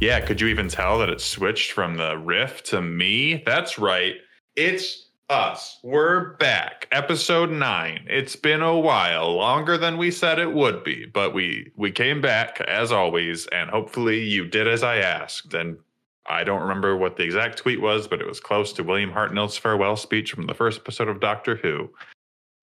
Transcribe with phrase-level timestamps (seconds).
[0.00, 3.42] Yeah, could you even tell that it switched from the riff to me?
[3.46, 4.16] That's right.
[4.56, 5.78] It's us.
[5.82, 6.86] We're back.
[6.92, 8.04] Episode 9.
[8.06, 12.20] It's been a while, longer than we said it would be, but we we came
[12.20, 15.78] back as always and hopefully you did as I asked and
[16.26, 19.56] I don't remember what the exact tweet was, but it was close to William Hartnell's
[19.56, 21.88] farewell speech from the first episode of Doctor Who.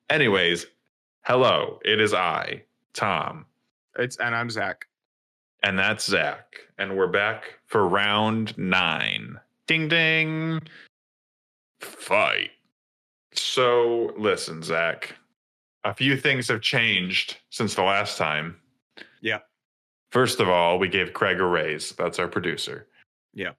[0.07, 0.67] Anyways,
[1.23, 2.61] hello, it is I,
[2.93, 3.46] Tom,
[3.97, 4.85] It's and I'm Zach.
[5.63, 9.39] and that's Zach, and we're back for round nine.
[9.67, 10.61] Ding ding.
[11.81, 12.51] Fight.
[13.33, 15.15] So, listen, Zach,
[15.83, 18.57] a few things have changed since the last time.
[19.21, 19.39] Yeah.
[20.11, 21.91] First of all, we gave Craig a raise.
[21.91, 22.87] That's our producer.
[23.33, 23.51] Yeah.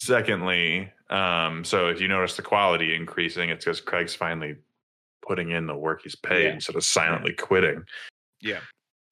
[0.00, 4.56] Secondly, um, so if you notice the quality increasing, it's because Craig's finally
[5.26, 6.52] putting in the work he's paid Yeah.
[6.54, 7.84] instead of silently quitting.
[8.40, 8.60] Yeah.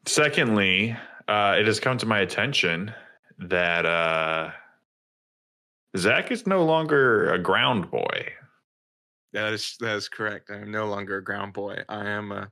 [0.06, 0.96] Secondly,
[1.28, 2.92] uh, it has come to my attention
[3.38, 4.50] that uh,
[5.96, 8.32] Zach is no longer a ground boy.
[9.32, 10.50] That is that is correct.
[10.50, 11.82] I am no longer a ground boy.
[11.88, 12.50] I am a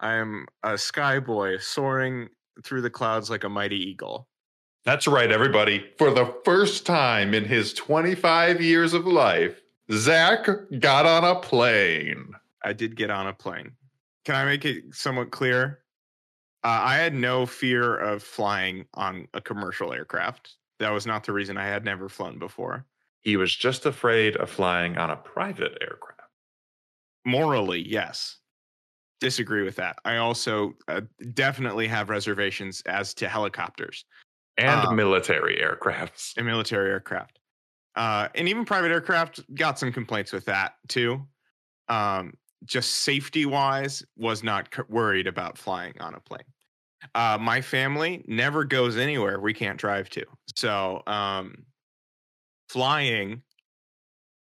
[0.00, 2.28] I am a sky boy soaring
[2.64, 4.28] through the clouds like a mighty eagle.
[4.84, 5.84] That's right, everybody.
[5.98, 9.60] For the first time in his 25 years of life,
[9.92, 10.46] Zach
[10.78, 12.28] got on a plane.
[12.62, 13.72] I did get on a plane.
[14.24, 15.80] Can I make it somewhat clear?
[16.66, 20.56] Uh, I had no fear of flying on a commercial aircraft.
[20.80, 22.84] That was not the reason I had never flown before.
[23.22, 26.28] He was just afraid of flying on a private aircraft.
[27.24, 28.38] Morally, yes.
[29.20, 29.94] Disagree with that.
[30.04, 31.02] I also uh,
[31.34, 34.04] definitely have reservations as to helicopters.
[34.58, 36.32] And Um, military aircrafts.
[36.36, 37.38] and military aircraft.
[37.94, 41.28] Uh, and even private aircraft got some complaints with that too.
[41.88, 46.42] Um, just safety wise, was not c- worried about flying on a plane.
[47.14, 50.24] Uh, my family never goes anywhere we can't drive to.
[50.56, 51.64] So um,
[52.68, 53.42] flying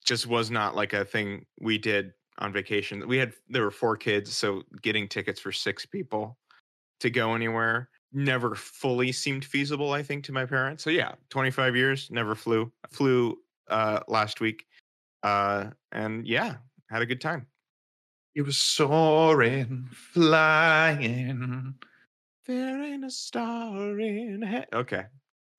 [0.05, 3.07] just was not like a thing we did on vacation.
[3.07, 4.35] We had, there were four kids.
[4.35, 6.37] So getting tickets for six people
[6.99, 11.75] to go anywhere never fully seemed feasible i think to my parents so yeah 25
[11.75, 13.37] years never flew flew
[13.69, 14.65] uh last week
[15.21, 16.55] uh and yeah
[16.89, 17.45] had a good time
[18.35, 21.75] It was soaring, flying.
[22.49, 25.03] There ain't a star in he- okay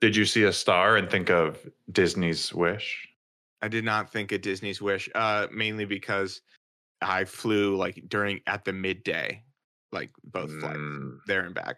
[0.00, 1.58] Did you see a star and think of
[1.92, 3.06] Disney's Wish?
[3.62, 6.40] i did not think of disney's wish uh mainly because
[7.02, 9.42] i flew like during at the midday
[9.92, 11.18] like both flights Mm.
[11.26, 11.76] there and back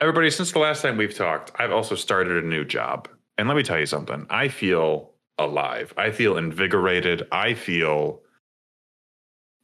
[0.00, 3.08] Everybody, since the last time we've talked, I've also started a new job.
[3.38, 4.26] And let me tell you something.
[4.30, 5.94] I feel alive.
[5.96, 7.28] I feel invigorated.
[7.30, 8.20] I feel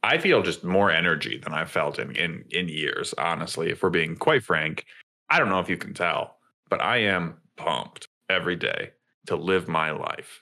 [0.03, 3.89] I feel just more energy than I've felt in in in years, honestly, if we're
[3.89, 4.85] being quite frank.
[5.29, 6.37] I don't know if you can tell,
[6.69, 8.91] but I am pumped every day
[9.27, 10.41] to live my life.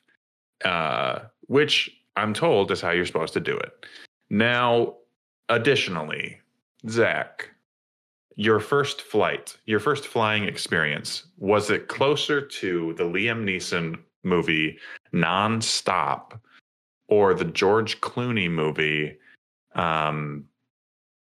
[0.63, 3.85] Uh, which I'm told is how you're supposed to do it.
[4.29, 4.95] Now,
[5.49, 6.39] additionally,
[6.89, 7.49] Zach,
[8.35, 14.77] your first flight, your first flying experience, was it closer to the Liam Neeson movie
[15.13, 16.39] Nonstop
[17.07, 19.17] or the George Clooney movie
[19.77, 20.45] um,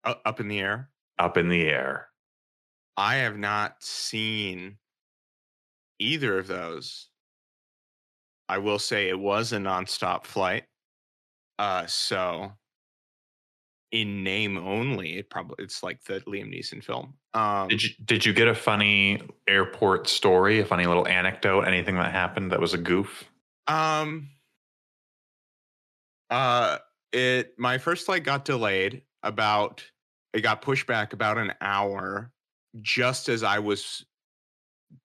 [0.06, 2.08] U- up in the air Up in the Air?
[2.96, 4.78] i have not seen
[5.98, 7.08] either of those
[8.48, 10.64] i will say it was a nonstop flight
[11.58, 12.52] uh so
[13.92, 18.24] in name only it probably it's like the liam neeson film um Did you did
[18.26, 22.74] you get a funny airport story, a funny little anecdote, anything that happened that was
[22.74, 23.24] a goof?
[23.68, 24.30] um
[26.30, 26.78] uh
[27.14, 29.82] it my first flight got delayed about
[30.32, 32.30] it got pushed back about an hour
[32.82, 34.04] just as i was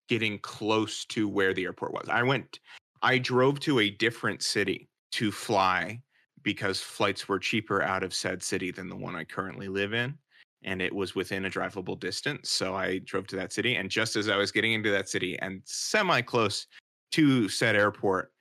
[0.08, 2.10] getting close to where the airport was.
[2.10, 2.60] I went
[3.02, 6.02] i drove to a different city to fly
[6.44, 10.18] because flights were cheaper out of said city than the one i currently live in
[10.64, 14.18] and it was within a drivable distance so i drove to that city and just
[14.18, 16.68] as i was getting into that city and semi close
[17.12, 18.32] to said airport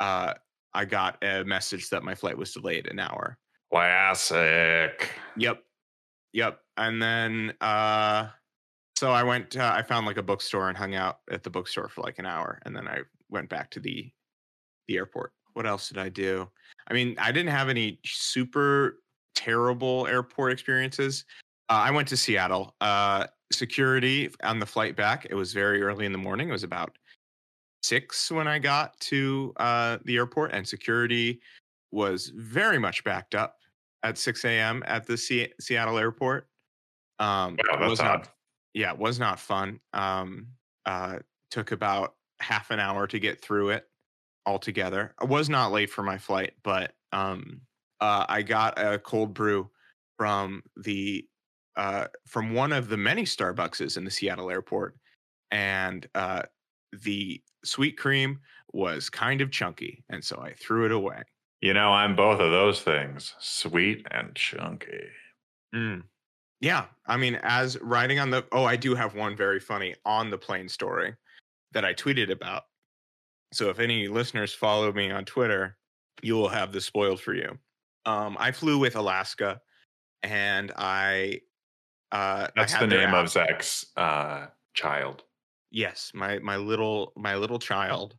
[0.00, 0.34] uh,
[0.74, 3.38] I got a message that my flight was delayed an hour.
[3.70, 5.10] Classic.
[5.36, 5.62] Yep.
[6.32, 6.58] Yep.
[6.76, 8.28] And then uh
[8.96, 11.88] so I went uh, I found like a bookstore and hung out at the bookstore
[11.88, 14.10] for like an hour and then I went back to the
[14.88, 15.32] the airport.
[15.54, 16.48] What else did I do?
[16.88, 19.00] I mean, I didn't have any super
[19.34, 21.24] terrible airport experiences.
[21.68, 22.74] Uh, I went to Seattle.
[22.80, 25.26] Uh security on the flight back.
[25.28, 26.48] It was very early in the morning.
[26.48, 26.96] It was about
[27.82, 31.40] six when I got to uh, the airport, and security
[31.90, 33.58] was very much backed up
[34.02, 34.82] at 6 a.m.
[34.86, 36.48] at the Se- Seattle airport.
[37.18, 38.04] Um, Wow, was odd.
[38.04, 38.28] not
[38.74, 39.80] yeah, it was not fun.
[39.92, 40.46] Um,
[40.86, 41.18] uh,
[41.50, 43.86] took about half an hour to get through it
[44.46, 45.14] altogether.
[45.20, 47.60] I was not late for my flight, but um,
[48.00, 49.70] uh, I got a cold brew
[50.18, 51.28] from the
[51.76, 54.96] uh, from one of the many Starbuckses in the Seattle airport,
[55.50, 56.42] and uh,
[57.02, 58.40] the sweet cream
[58.72, 61.22] was kind of chunky, and so I threw it away.
[61.60, 65.06] You know, I'm both of those things, sweet and chunky.
[65.74, 66.02] Mm.
[66.60, 70.30] Yeah, I mean, as riding on the oh, I do have one very funny on
[70.30, 71.14] the plane story
[71.72, 72.64] that I tweeted about.
[73.52, 75.76] So if any listeners follow me on Twitter,
[76.22, 77.58] you will have this spoiled for you.
[78.06, 79.60] Um, I flew with Alaska,
[80.22, 81.40] and I.
[82.10, 83.24] Uh, That's I the name app.
[83.24, 85.24] of Zach's uh, child.
[85.72, 88.14] Yes, my my little my little child,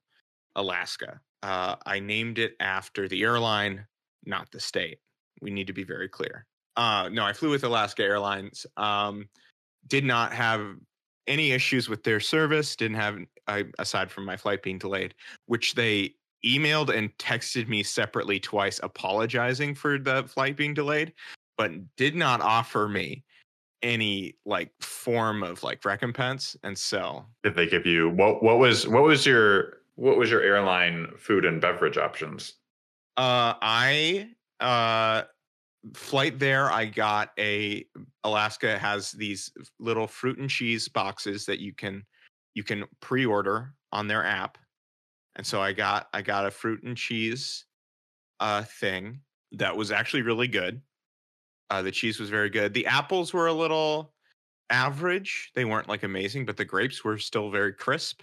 [0.56, 1.22] Alaska.
[1.44, 3.86] Uh, I named it after the airline,
[4.26, 5.00] not the state.
[5.42, 6.48] We need to be very clear.
[6.76, 8.66] Uh, no, I flew with Alaska Airlines.
[8.76, 9.30] Um,
[9.88, 10.76] did not have
[11.28, 12.76] any issues with their service.
[12.76, 15.14] Didn't have I, aside from my flight being delayed,
[15.46, 21.14] which they emailed and texted me separately twice, apologizing for the flight being delayed,
[21.58, 23.24] but did not offer me
[23.84, 26.56] any like form of like recompense.
[26.64, 28.42] And so Did they give you what?
[28.42, 32.54] What was what was your what was your airline food and beverage options?
[33.16, 35.24] Uh, I uh,
[35.94, 36.72] flight there.
[36.72, 37.86] I got a
[38.24, 42.04] Alaska has these little fruit and cheese boxes that you can
[42.56, 44.58] you can pre-order on their app,
[45.36, 47.66] and so I got I got a fruit and cheese
[48.40, 49.20] uh thing
[49.52, 50.82] that was actually really good.
[51.74, 52.72] Uh, the cheese was very good.
[52.72, 54.14] The apples were a little
[54.70, 55.50] average.
[55.56, 58.22] They weren't like amazing, but the grapes were still very crisp.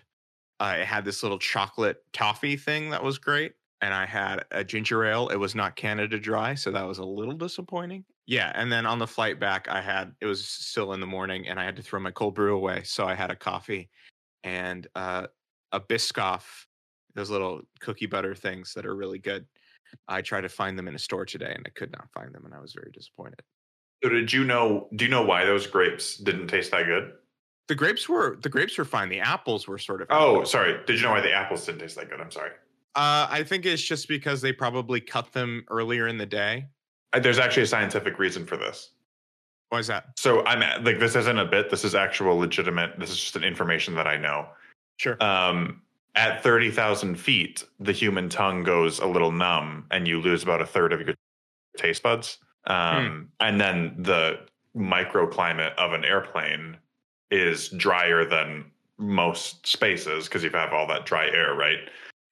[0.61, 3.55] Uh, it had this little chocolate toffee thing that was great.
[3.81, 5.31] And I had a ginger ale.
[5.31, 8.05] It was not Canada dry, so that was a little disappointing.
[8.29, 8.53] Yeah.
[8.55, 11.59] And then on the flight back, I had it was still in the morning and
[11.59, 12.83] I had to throw my cold brew away.
[12.85, 13.91] So I had a coffee
[14.45, 15.27] and uh,
[15.73, 16.45] a Biscoff,
[17.17, 19.45] those little cookie butter things that are really good.
[20.09, 22.45] I tried to find them in a store today and I could not find them
[22.45, 23.41] and I was very disappointed.
[24.03, 24.89] So did you know?
[24.97, 27.13] Do you know why those grapes didn't taste that good?
[27.69, 29.09] The grapes were the grapes were fine.
[29.09, 30.81] The apples were sort of Oh, sorry.
[30.87, 32.21] Did you know why the apples didn't taste that good?
[32.21, 32.51] I'm sorry.
[32.97, 36.67] Uh, I think it's just because they probably cut them earlier in the day.
[37.13, 38.91] Uh, There's actually a scientific reason for this.
[39.69, 40.07] Why is that?
[40.19, 41.71] So I'm like, this isn't a bit.
[41.71, 42.99] This is actual legitimate.
[42.99, 44.49] This is just an information that I know.
[44.97, 45.23] Sure.
[45.23, 45.83] Um,
[46.15, 50.61] at thirty thousand feet, the human tongue goes a little numb, and you lose about
[50.61, 51.15] a third of your
[51.77, 52.39] taste buds.
[52.67, 54.41] Um, And then the
[54.77, 56.77] microclimate of an airplane
[57.31, 58.65] is drier than
[58.99, 61.79] most spaces because you have all that dry air, right?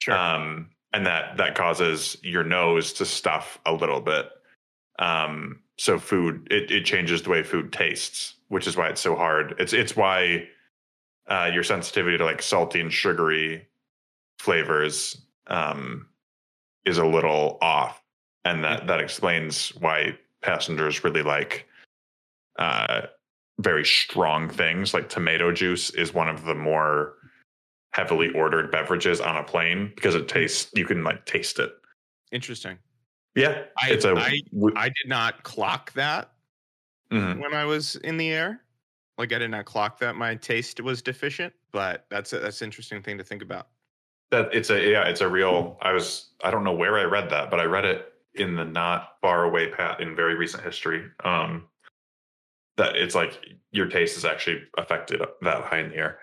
[0.01, 0.17] Sure.
[0.17, 4.31] um, and that that causes your nose to stuff a little bit.
[4.99, 9.15] Um, so food it, it changes the way food tastes, which is why it's so
[9.15, 9.55] hard.
[9.59, 10.49] It's it's why
[11.29, 13.68] uh, your sensitivity to like salty and sugary
[14.39, 16.09] flavors um,
[16.85, 18.03] is a little off,
[18.45, 21.67] and that that explains why passengers really like
[22.59, 23.03] uh,
[23.61, 24.95] very strong things.
[24.95, 27.15] Like tomato juice is one of the more
[27.93, 31.73] heavily ordered beverages on a plane because it tastes you can like taste it
[32.31, 32.77] Interesting.
[33.35, 34.43] yeah I- it's a I-
[34.77, 36.33] I did not clock that
[37.11, 37.41] mhm.
[37.41, 38.61] when I was in the air.
[39.17, 42.67] Like I did not clock that my taste was deficient, but that's a, that's an
[42.67, 43.69] interesting thing to think about.
[44.31, 47.31] That it's a yeah it's a real i was i don't know where i read
[47.31, 51.05] that but i read it in the not far away path in very recent history
[51.25, 51.65] um
[52.77, 53.39] that it's like
[53.73, 56.19] your taste is actually affected that high in the air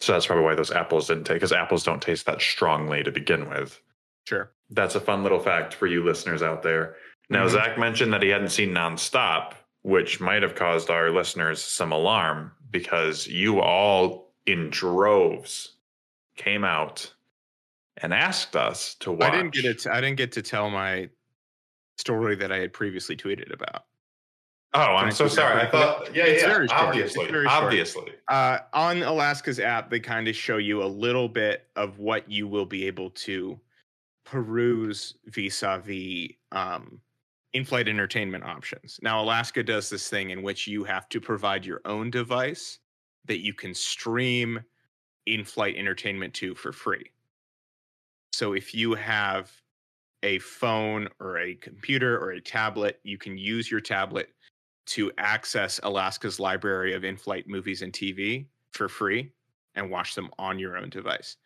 [0.00, 3.10] so that's probably why those apples didn't take because apples don't taste that strongly to
[3.10, 3.80] begin with
[4.26, 4.50] Sure.
[4.70, 6.96] That's a fun little fact for you listeners out there.
[7.28, 7.50] Now, Mhm.
[7.50, 12.52] Zach mentioned that he hadn't seen Nonstop, which might have caused our listeners some alarm
[12.70, 15.76] because you all in droves
[16.36, 17.12] came out
[17.98, 19.32] and asked us to watch.
[19.32, 19.86] I didn't get it.
[19.86, 21.08] I didn't get to tell my
[21.98, 23.84] story that I had previously tweeted about.
[24.76, 25.62] Oh, I'm so sorry.
[25.62, 28.12] I thought, yeah, It's yeah, very obviously, very obviously.
[28.26, 32.48] Uh, on Alaska's app, they kind of show you a little bit of what you
[32.48, 33.60] will be able to
[34.24, 37.00] peruse vis-a-vis um,
[37.52, 38.98] in-flight entertainment options.
[39.00, 42.80] Now, Alaska does this thing in which you have to provide your own device
[43.26, 44.60] that you can stream
[45.26, 47.12] in-flight entertainment to for free.
[48.34, 49.52] So if you have
[50.22, 54.30] a phone or a computer or a tablet, you can use your tablet
[54.86, 59.32] to access Alaska's library of in-flight movies and TV for free
[59.76, 61.36] and watch them on your own device.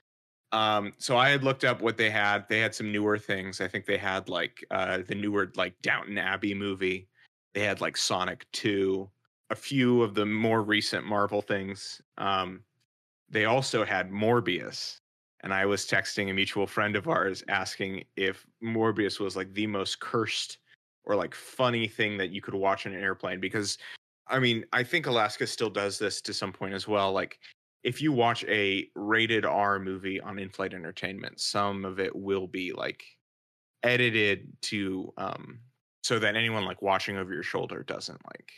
[0.53, 2.49] Um, so I had looked up what they had.
[2.49, 3.61] They had some newer things.
[3.61, 7.09] I think they had like uh, the newer like Downton Abbey movie.
[7.53, 9.11] They had like Sonic Two.
[9.51, 12.01] a few of the more recent Marvel things.
[12.17, 12.63] Um,
[13.29, 15.01] they also had Morbius,
[15.43, 19.67] and I was texting a mutual friend of ours asking if Morbius was like the
[19.67, 20.59] most cursed
[21.05, 23.79] or like funny thing that you could watch on an airplane because
[24.31, 27.13] I mean, I think Alaska still does this to some point as well.
[27.13, 27.39] Like
[27.83, 32.73] if you watch a rated R movie on in-flight entertainment, some of it will be
[32.73, 33.05] like
[33.85, 35.61] edited to um
[36.03, 38.53] so that anyone like watching over your shoulder doesn't like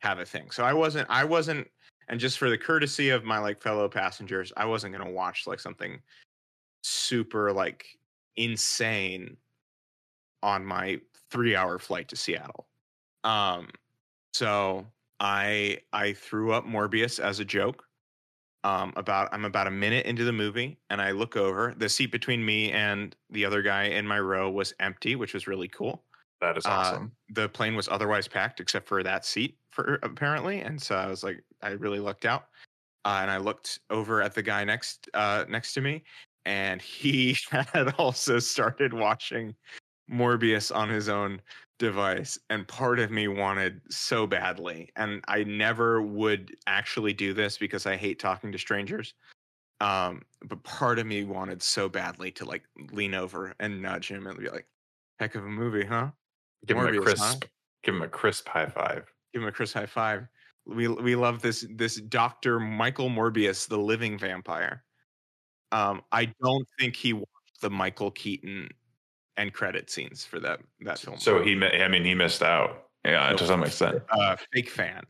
[0.00, 0.50] have a thing.
[0.50, 1.68] So I wasn't I wasn't
[2.12, 5.46] and just for the courtesy of my like fellow passengers, I wasn't going to watch
[5.46, 5.98] like something
[6.82, 7.86] super like
[8.36, 9.38] insane
[10.42, 11.00] on my
[11.32, 12.66] 3-hour flight to Seattle.
[13.24, 13.70] Um
[14.34, 14.86] so
[15.20, 17.84] I I threw up Morbius as a joke.
[18.64, 21.74] Um, about I'm about a minute into the movie, and I look over.
[21.76, 25.46] The seat between me and the other guy in my row was empty, which was
[25.46, 26.04] really cool.
[26.42, 27.16] That is Uh, awesome.
[27.30, 31.24] the plane was otherwise packed except for that seat, for apparently, and so I was
[31.24, 32.48] like, I really lucked out.
[33.04, 36.04] Uh, and I looked over at the guy next uh, next to me,
[36.46, 39.56] and he had also started watching
[40.10, 41.42] Morbius on his own
[41.78, 42.38] device.
[42.50, 47.86] And part of me wanted so badly, and I never would actually do this because
[47.86, 49.14] I hate talking to strangers.
[49.80, 54.26] Um, but part of me wanted so badly to like lean over and nudge him
[54.28, 54.68] and be like,
[55.20, 56.12] "Heck of a movie, huh?"
[56.66, 57.02] Give him a Morbius, huh?
[57.02, 57.44] crisp.
[57.82, 59.12] Give him a crisp high five.
[59.32, 60.26] give him a crisp high five.
[60.66, 64.84] We we love this this Doctor Michael Morbius, the living vampire.
[65.72, 68.68] Um, I don't think he watched the Michael Keaton
[69.36, 71.18] end credit scenes for that that film.
[71.18, 72.84] So he, I mean, he missed out.
[73.04, 74.00] Yeah, to some extent.
[74.10, 75.02] uh, fake fan.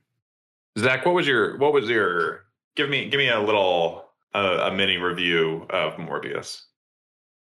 [0.78, 2.44] Zach, what was your, what was your?
[2.74, 6.62] Give me, give me a little, uh, a mini review of Morbius.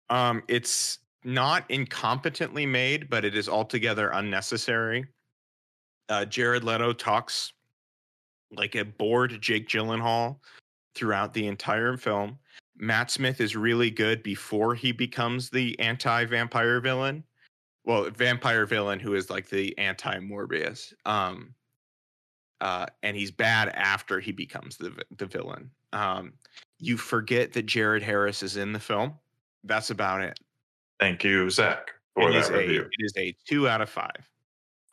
[0.10, 5.06] Um, it's not incompetently made, but it is altogether unnecessary.
[6.08, 7.54] Uh, Jared Leto talks
[8.52, 10.38] like a bored Jake Gyllenhaal
[10.96, 12.38] throughout the entire film.
[12.78, 17.24] Matt Smith is really good before he becomes the anti-vampire villain.
[17.86, 20.94] Well, vampire villain who is like the anti-Morbius.
[21.06, 21.54] Um,
[22.62, 25.72] uh, and he's bad after he becomes the the villain.
[25.94, 26.34] Um,
[26.80, 29.14] you forget that Jared Harris is in the film.
[29.64, 30.40] That's about it.
[31.00, 32.82] Thank you, Zach, for It that is a review.
[32.82, 34.30] it is a two out of five.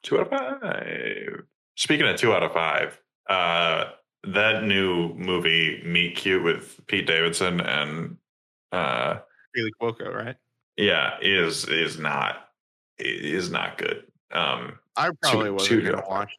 [0.03, 1.43] Two out of five.
[1.77, 2.99] Speaking of two out of five,
[3.29, 3.87] uh,
[4.25, 8.17] that new movie Meet Cute with Pete Davidson and
[8.73, 9.19] uh,
[9.55, 10.37] Felix Cuoco, right?
[10.77, 12.49] yeah, is is not
[12.99, 14.05] is not good.
[14.33, 16.33] Um, I probably Two- wasn't gonna watch.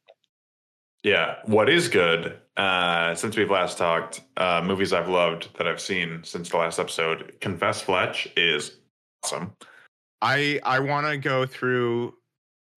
[1.03, 2.39] yeah, what is good?
[2.55, 6.79] Uh, since we've last talked, uh, movies I've loved that I've seen since the last
[6.79, 7.33] episode.
[7.41, 8.77] Confess Fletch is
[9.23, 9.55] awesome.
[10.21, 12.15] I I want to go through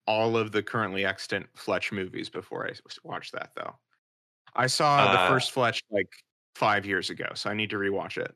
[0.07, 3.75] all of the currently extant Fletch movies before I watch that though.
[4.55, 6.09] I saw the Uh, first Fletch like
[6.55, 8.35] five years ago, so I need to rewatch it,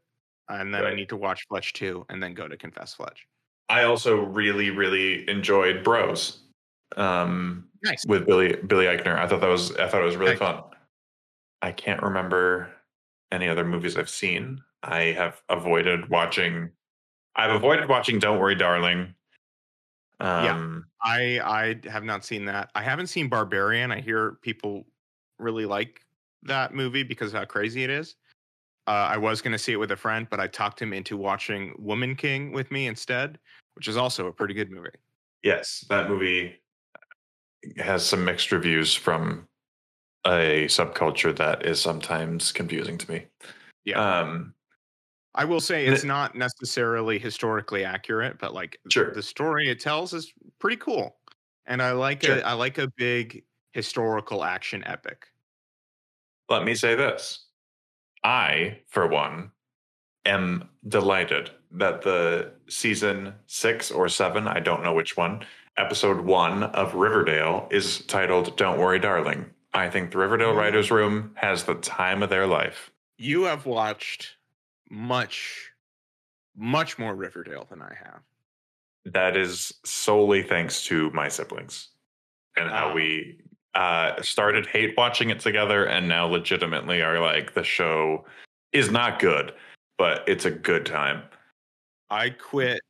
[0.50, 3.28] and then I need to watch Fletch two, and then go to Confess Fletch.
[3.68, 6.42] I also really, really enjoyed Bros.
[6.98, 8.06] Um, Nice.
[8.08, 9.18] with Billy Billy Eichner.
[9.20, 10.64] I thought that was I thought it was really fun.
[11.62, 12.72] I can't remember
[13.32, 14.62] any other movies I've seen.
[14.84, 16.72] I have avoided watching.
[17.36, 19.14] I've avoided watching Don't Worry, Darling.
[20.20, 22.72] Um, I I have not seen that.
[22.76, 23.92] I haven't seen Barbarian.
[23.92, 24.86] I hear people
[25.40, 26.02] really like
[26.44, 28.16] that movie because of how crazy it is.
[28.88, 31.18] Uh, I was going to see it with a friend, but I talked him into
[31.18, 33.40] watching Woman King with me instead,
[33.76, 34.90] which is also a pretty good movie.
[35.44, 36.56] Yes, that movie
[37.78, 39.48] has some mixed reviews from
[40.26, 43.26] a subculture that is sometimes confusing to me.
[43.86, 44.20] Yeah.
[44.20, 44.54] Um,
[45.36, 49.12] I will say it's not necessarily historically accurate, but like Sure.
[49.14, 51.18] the story it tells is pretty cool,
[51.66, 52.38] and I like Sure.
[52.38, 55.28] a I like a big historical action epic.
[56.50, 57.48] let me say this.
[58.24, 59.52] I, for one,
[60.26, 65.44] am delighted that the season six or seven, I don't know which one,
[65.78, 69.50] episode one of Riverdale is titled Don't Worry, Darling.
[69.74, 70.56] I think the Riverdale Oh.
[70.56, 72.92] Writers Room has the time of their life.
[73.18, 74.35] You have watched
[74.90, 75.72] much,
[76.56, 78.22] much more Riverdale than I have.
[79.06, 81.90] That is solely thanks to my siblings
[82.58, 82.94] and how Ah.
[82.94, 83.40] we
[83.76, 88.26] uh, started hate watching it together and now legitimately are like, the show
[88.72, 89.54] is not good,
[89.98, 91.24] but it's a good time.
[92.10, 92.82] I quit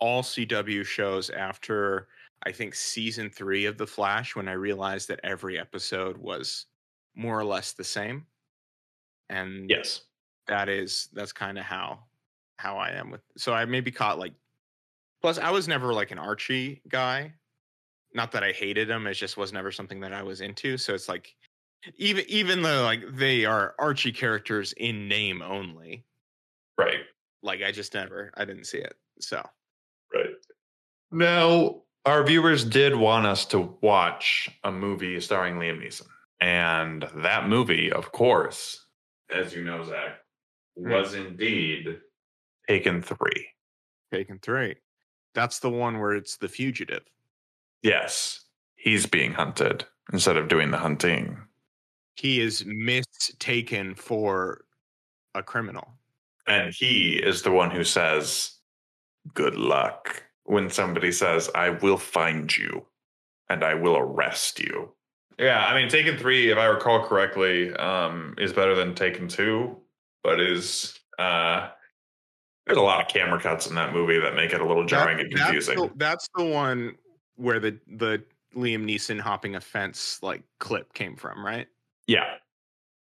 [0.00, 2.08] all CW shows after
[2.44, 6.66] I think season three of The Flash when I realized that every episode was
[7.16, 8.26] more or less the same.
[9.30, 10.02] And Yes.
[10.48, 12.00] That is that's kind of how
[12.56, 14.34] how I am with so I maybe caught like
[15.20, 17.34] plus I was never like an Archie guy.
[18.14, 20.76] not that I hated them, it just was never something that I was into.
[20.78, 21.34] So it's like
[21.96, 26.04] even even though like they are Archie characters in name only,
[26.76, 27.00] Right.
[27.42, 28.94] like I just never I didn't see it.
[29.20, 29.42] So
[30.12, 30.30] Right.
[31.10, 36.06] Now, our viewers did want us to watch a movie starring Liam Neeson.
[36.40, 38.86] And that movie, of course,
[39.30, 40.20] as you know, Zach,
[40.78, 41.98] was indeed
[42.68, 43.16] Taken 3.
[44.12, 44.76] Taken three.
[45.34, 47.02] That's the one where it's the fugitive.
[47.82, 48.44] Yes,
[48.76, 51.38] he's being hunted instead of doing the hunting.
[52.16, 54.64] He is mistaken for
[55.34, 55.88] a criminal.
[56.46, 58.52] And he is the one who says,
[59.34, 60.24] Good luck.
[60.44, 62.86] When somebody says, I will find you
[63.50, 64.92] and I will arrest you.
[65.38, 69.76] Yeah, I mean, Taken 3, if I recall correctly, um, is better than Taken 2,
[70.22, 70.98] but is.
[71.18, 71.68] Uh,
[72.66, 75.16] there's a lot of camera cuts in that movie that make it a little jarring
[75.16, 75.78] That- and confusing.
[75.78, 76.96] That's the, that's the one
[77.36, 78.22] where the the
[78.54, 81.66] Liam Neeson hopping a fence like clip came from, right?
[82.06, 82.34] yeah.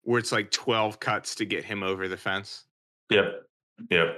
[0.03, 2.63] Where it's like twelve cuts to get him over the fence.
[3.12, 3.44] Yep.
[3.91, 4.18] Yep.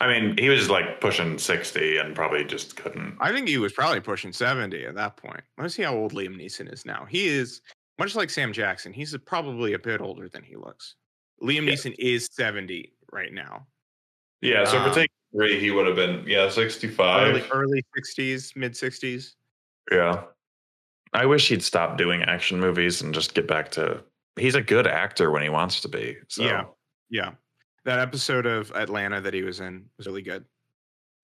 [0.00, 3.16] I mean, he was like pushing 60 and probably just couldn't.
[3.20, 5.42] I think he was probably pushing seventy at that point.
[5.58, 7.06] Let's see how old Liam Neeson is now.
[7.08, 7.60] He is
[8.00, 8.92] much like Sam Jackson.
[8.92, 10.96] He's probably a bit older than he looks.
[11.42, 11.72] Liam Yeah.
[11.72, 13.66] Neeson is seventy right now.
[14.40, 17.28] Yeah, so Um, for Taken 3, he would have been, yeah, 65.
[17.28, 19.36] Early early sixties, mid sixties.
[19.90, 20.24] Yeah.
[21.12, 24.02] I wish he'd stop doing action movies and just get back to.
[24.36, 26.16] He's a good actor when he wants to be.
[26.28, 26.64] So Yeah.
[27.10, 27.32] Yeah.
[27.84, 30.44] That episode of Atlanta that he was in was really good.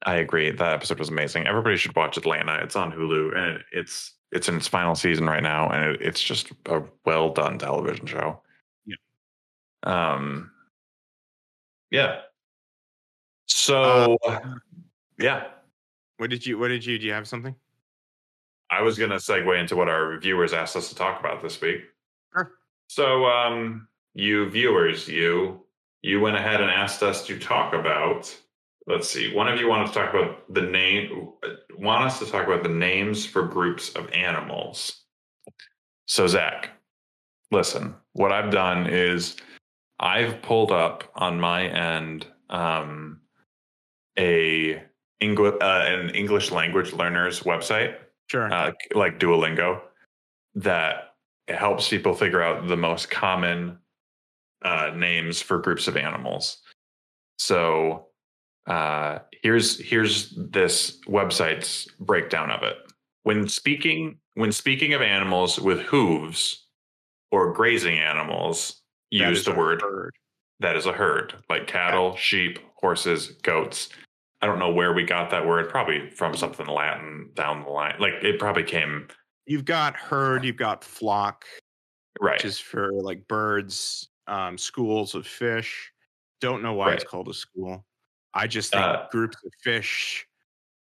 [0.05, 0.51] I agree.
[0.51, 1.47] That episode was amazing.
[1.47, 2.57] Everybody should watch Atlanta.
[2.63, 6.23] It's on Hulu and it's it's in its final season right now, and it, it's
[6.23, 8.43] just a well done television show.
[9.83, 10.51] Um.
[11.91, 12.21] Yeah.
[13.47, 14.19] So,
[15.19, 15.45] yeah,
[16.19, 17.55] What did you what did you do you have something?
[18.71, 21.61] I was going to segue into what our viewers asked us to talk about this
[21.61, 21.83] week.
[22.35, 22.53] Sure.
[22.89, 25.65] So, um, you viewers, you
[26.03, 28.35] you went ahead and asked us to talk about.
[28.87, 29.35] Let's see.
[29.35, 31.33] One of you wanted to talk about the name.
[31.79, 35.03] Want us to talk about the names for groups of animals.
[36.07, 36.71] So, Zach,
[37.51, 37.95] listen.
[38.15, 39.37] What I've done is
[40.01, 43.21] I've pulled up on my end um,
[44.19, 44.83] a
[45.21, 47.97] English uh, an English language learners website
[48.29, 48.53] Sure.
[48.53, 49.81] uh, like Duolingo
[50.55, 51.15] that
[51.49, 53.79] helps people figure out the most common
[54.63, 56.59] uh, names for groups of animals.
[57.39, 58.07] So
[58.67, 62.77] uh, here's here's this website's breakdown of it.
[63.23, 66.67] When speaking when speaking of animals with hooves
[67.33, 70.15] or grazing animals, use the word herd.
[70.61, 73.89] that is a herd, like cattle, sheep, horses, goats.
[74.41, 75.69] I don't know where we got that word.
[75.69, 77.95] Probably from something Latin down the line.
[77.99, 79.09] Like it probably came
[79.47, 81.45] You've got herd, you've got flock,
[82.21, 82.35] right.
[82.35, 85.91] which is for like birds, um, schools of fish.
[86.41, 87.85] Don't know why it's called a school.
[88.35, 90.27] I just think Uh, groups of fish.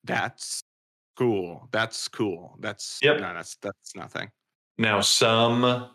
[0.03, 0.63] That's
[1.17, 1.69] cool.
[1.71, 2.57] That's cool.
[2.59, 3.19] That's Yep.
[3.21, 4.29] no, that's that's nothing.
[4.77, 5.91] Now some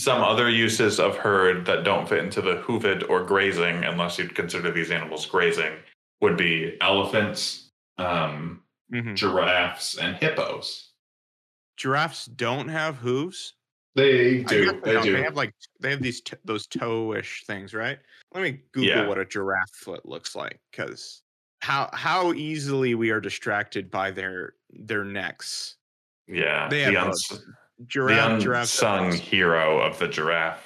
[0.00, 4.34] some other uses of herd that don't fit into the hooved or grazing, unless you'd
[4.34, 5.74] consider these animals grazing,
[6.20, 9.14] would be elephants, um, Mhm.
[9.16, 10.92] giraffes, and hippos.
[11.76, 13.54] Giraffes don't have hooves.
[13.94, 14.82] They I guess they, don't.
[15.12, 17.98] They have like they have these t- those toe-ish things, right?
[18.32, 19.06] Let me Google Yeah.
[19.08, 21.22] what a giraffe foot looks like, because
[21.60, 25.76] how how easily we are distracted by their their necks.
[26.26, 27.42] yeah, They the, have uns- the
[27.86, 29.20] Giraffe, have unsung hooves.
[29.20, 30.64] hero of the giraffe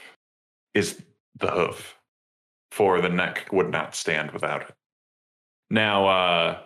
[0.74, 1.02] is
[1.38, 1.96] the hoof,
[2.70, 4.74] for the neck would not stand without it.
[5.70, 6.58] Now, uh,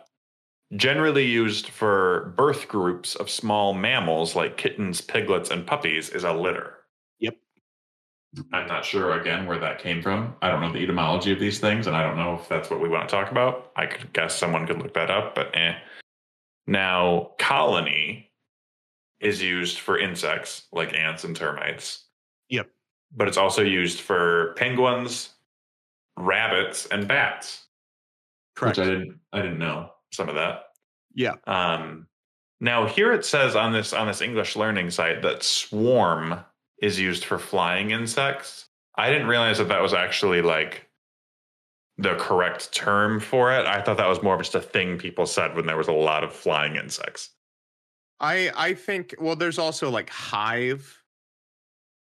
[0.76, 6.32] generally used for birth groups of small mammals like kittens, piglets, and puppies, is a
[6.32, 6.74] litter.
[7.18, 7.36] Yep.
[8.52, 10.36] I'm not sure again where that came from.
[10.40, 12.80] I don't know the etymology of these things, and I don't know if that's what
[12.80, 13.72] we want to talk about.
[13.76, 15.74] I could guess someone could look that up, but eh.
[16.66, 18.29] Now, colony
[19.20, 22.06] is used for insects like ants and termites.
[22.48, 22.68] Yep.
[23.14, 25.30] But it's also used for penguins,
[26.16, 27.66] rabbits, and bats,
[28.56, 28.78] Correct.
[28.78, 30.64] which I didn't I didn't know some of that.
[31.14, 31.34] Yeah.
[31.46, 32.06] Um,
[32.60, 36.40] now here it says on this on this English learning site that swarm
[36.80, 38.68] is used for flying insects.
[38.96, 40.88] I didn't realize that that was actually like
[41.98, 43.66] the correct term for it.
[43.66, 45.92] I thought that was more of just a thing people said when there was a
[45.92, 47.30] lot of flying insects,
[48.20, 51.02] I I think well, there's also like hive,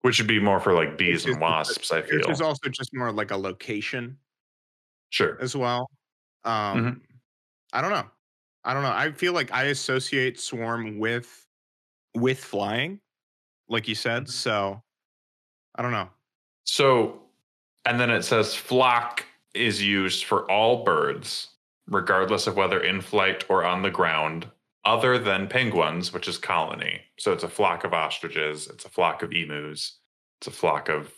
[0.03, 1.92] which would be more for like bees and wasps.
[1.92, 4.18] I feel is also just more like a location
[5.11, 5.38] sure.
[5.40, 5.90] as well.
[6.44, 6.99] Um, Mm-hmm.
[7.73, 8.11] I don't know.
[8.64, 8.92] I don't know.
[8.92, 11.46] I feel like I associate swarm with
[12.14, 13.01] with flying,
[13.68, 14.25] like you said.
[14.25, 14.31] Mhm.
[14.31, 14.83] So
[15.77, 16.11] I don't know.
[16.64, 17.23] So,
[17.85, 21.49] and then it says flock is used for all birds,
[21.87, 24.49] regardless of whether in flight or on the ground,
[24.84, 27.00] other than penguins, which is colony.
[27.18, 29.98] So it's a flock of ostriches, it's a flock of emus,
[30.40, 31.12] it's a flock of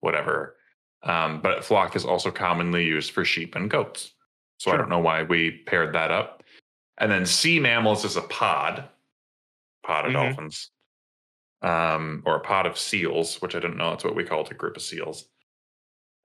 [0.00, 0.56] whatever.
[1.04, 4.12] Um, but flock is also commonly used for sheep and goats.
[4.58, 6.42] So I don't know why we paired that up.
[6.98, 8.88] And then sea mammals is a pod,
[9.84, 10.14] pod of Mhm.
[10.14, 10.72] dolphins,
[11.62, 14.54] um, or a pod of seals, which I didn't know that's what we called a
[14.54, 15.28] group of seals.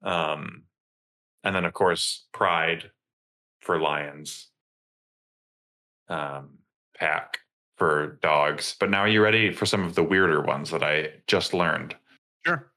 [0.02, 0.66] Um,
[1.44, 2.92] and then of course pride
[3.62, 4.50] for lions,
[6.08, 6.63] um,
[6.98, 7.40] pack
[7.78, 8.76] for dogs.
[8.80, 11.96] But now are you ready for some of the weirder ones that I just learned?
[12.46, 12.72] Sure.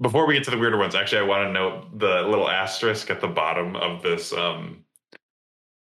[0.00, 3.10] Before we get to the weirder ones, actually, I want to note the little asterisk
[3.10, 4.84] at the bottom of this um,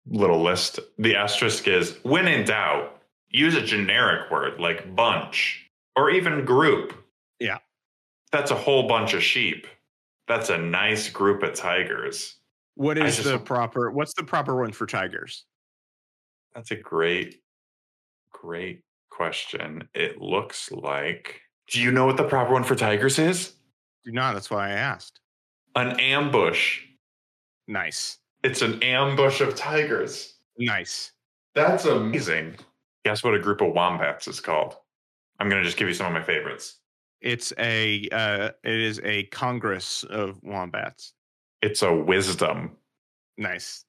[0.06, 0.80] little list.
[0.98, 2.96] The asterisk is when in doubt,
[3.28, 6.94] use a generic word like bunch or even group.
[7.38, 7.58] Yeah.
[8.32, 9.66] That's a whole bunch of sheep.
[10.28, 12.36] That's a nice group of tigers.
[12.74, 13.90] What is just- the proper?
[13.90, 15.44] What's the proper one for tigers?
[16.54, 17.42] That's a great,
[18.40, 19.88] great question.
[19.94, 21.40] It looks like.
[21.68, 23.52] Do you know what the proper one for tigers is?
[24.04, 24.34] Do not.
[24.34, 25.20] That's why I asked.
[25.76, 26.80] An ambush.
[27.68, 28.18] Nice.
[28.42, 30.34] It's an ambush of tigers.
[30.58, 31.12] Nice.
[31.54, 32.56] That's amazing.
[33.04, 34.76] Guess what a group of wombats is called?
[35.38, 36.78] I'm going to just give you some of my favorites.
[37.20, 38.08] It's a.
[38.10, 41.12] Uh, it is a congress of wombats.
[41.62, 42.76] It's a wisdom.
[43.36, 43.84] Nice.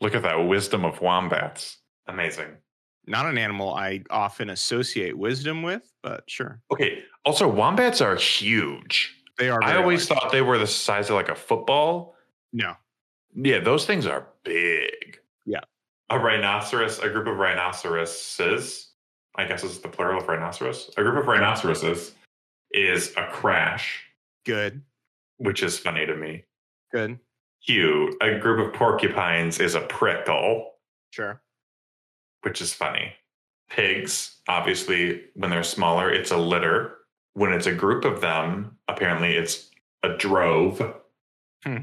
[0.00, 1.78] Look at that wisdom of wombats.
[2.08, 2.56] Amazing.
[3.06, 6.60] Not an animal I often associate wisdom with, but sure.
[6.72, 7.02] Okay.
[7.24, 9.16] Also, wombats are huge.
[9.38, 9.62] They are.
[9.62, 10.20] I always large.
[10.20, 12.14] thought they were the size of like a football.
[12.52, 12.74] No.
[13.34, 15.18] Yeah, those things are big.
[15.46, 15.60] Yeah.
[16.10, 18.90] A rhinoceros, a group of rhinoceroses,
[19.36, 20.90] I guess is the plural of rhinoceros.
[20.96, 22.12] A group of rhinoceroses
[22.72, 24.04] is a crash,
[24.44, 24.82] Good.
[25.38, 26.44] which is funny to me.
[26.92, 27.18] Good.
[27.66, 28.14] Cute.
[28.20, 30.72] A group of porcupines is a prickle,
[31.10, 31.40] Sure.
[32.42, 33.12] Which is funny.
[33.70, 36.98] Pigs, obviously, when they're smaller, it's a litter.
[37.34, 39.70] When it's a group of them, apparently it's
[40.02, 40.94] a drove.
[41.64, 41.78] Hmm.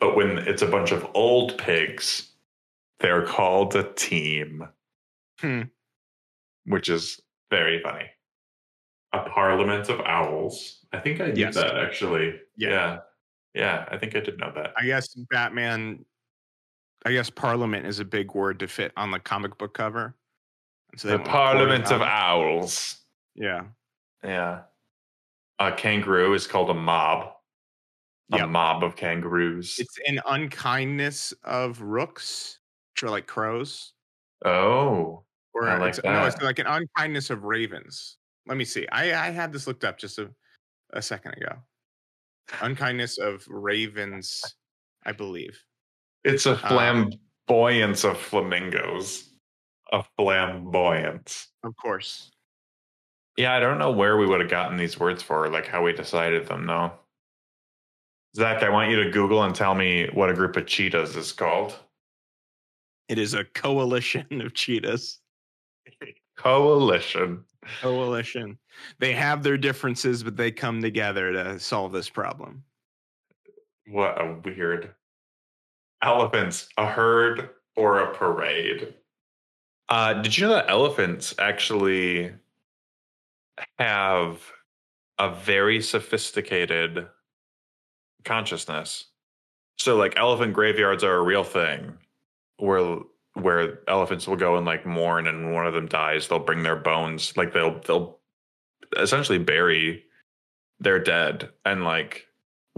[0.00, 2.32] But when it's a bunch of old pigs,
[2.98, 4.66] they're called a team,
[5.40, 5.62] Hmm.
[6.64, 7.20] which is
[7.50, 8.06] very funny.
[9.12, 10.84] A parliament of owls.
[10.92, 11.54] I think I did Yes.
[11.54, 12.40] that actually.
[12.56, 12.70] Yeah.
[12.70, 12.98] yeah.
[13.52, 14.72] Yeah, I think I did know that.
[14.76, 16.04] I guess Batman.
[17.06, 20.14] I guess Parliament is a big word to fit on the comic book cover.
[20.96, 22.98] So the went with Court Parliament of Owls.
[23.34, 23.64] Yeah.
[24.22, 24.62] Yeah.
[25.58, 27.32] A kangaroo is called a mob.
[28.32, 28.48] A Yep.
[28.50, 29.78] mob of kangaroos.
[29.78, 32.60] It's an unkindness of rooks,
[32.94, 33.92] which are like crows.
[34.44, 35.24] oh.
[35.52, 38.18] Or I like it's, no, it's like an unkindness of ravens.
[38.46, 38.86] Let me see.
[38.92, 40.30] I, I had this looked up just a,
[40.92, 41.56] a second ago.
[42.60, 44.44] Unkindness of ravens,
[45.04, 45.60] I believe.
[46.24, 47.10] It's a Um,
[47.48, 49.32] flamboyance of flamingos.
[49.92, 51.48] A flamboyance.
[51.64, 52.30] Of course.
[53.36, 55.92] Yeah, I don't know where we would have gotten these words for, like how we
[55.92, 56.92] decided them, though.
[58.36, 61.32] Zach, I want you to Google and tell me what a group of cheetahs is
[61.32, 61.76] called.
[63.08, 65.20] It is a coalition of cheetahs.
[66.36, 67.44] Coalition.
[67.80, 68.58] Coalition.
[68.98, 72.62] They have their differences, but they come together to solve this problem.
[73.88, 74.94] What a weird.
[76.02, 78.94] Elephants, a herd or a parade?
[79.88, 82.32] Uh, did you know that elephants actually
[83.78, 84.40] have
[85.18, 87.06] a very sophisticated
[88.24, 89.06] consciousness?
[89.78, 91.98] So, like, elephant graveyards are a real thing,
[92.58, 92.98] where
[93.34, 96.62] where elephants will go and like mourn, and when one of them dies, they'll bring
[96.62, 98.18] their bones, like they'll they'll
[98.96, 100.04] essentially bury
[100.78, 102.26] their dead, and like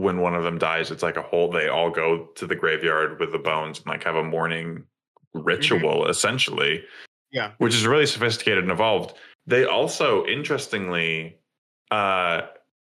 [0.02, 1.50] when one of them dies, it's like a whole.
[1.50, 4.84] They all go to the graveyard with the bones and like have a mourning
[5.34, 6.84] ritual, essentially.
[7.30, 7.52] Yeah.
[7.56, 9.16] which is really sophisticated and evolved.
[9.46, 11.38] They also, interestingly,
[11.90, 12.42] uh,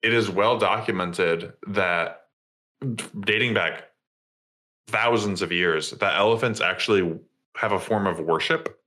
[0.03, 2.27] it is well documented that
[3.21, 3.85] dating back
[4.89, 7.17] thousands of years, that elephants actually
[7.55, 8.79] have a form of worship,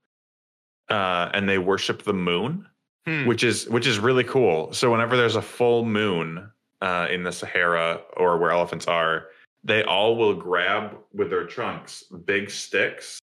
[0.88, 2.66] uh, and they worship the moon
[3.06, 3.24] Hmm.
[3.26, 4.72] which is which is really cool.
[4.72, 6.50] So whenever there's a full moon
[6.80, 9.26] uh, in the Sahara or where elephants are,
[9.64, 13.18] they all will grab with their trunks big sticks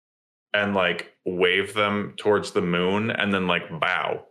[0.53, 4.23] and like wave them towards the moon and then like bow.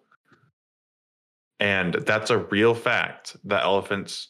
[1.59, 4.29] And that's a real fact that elephants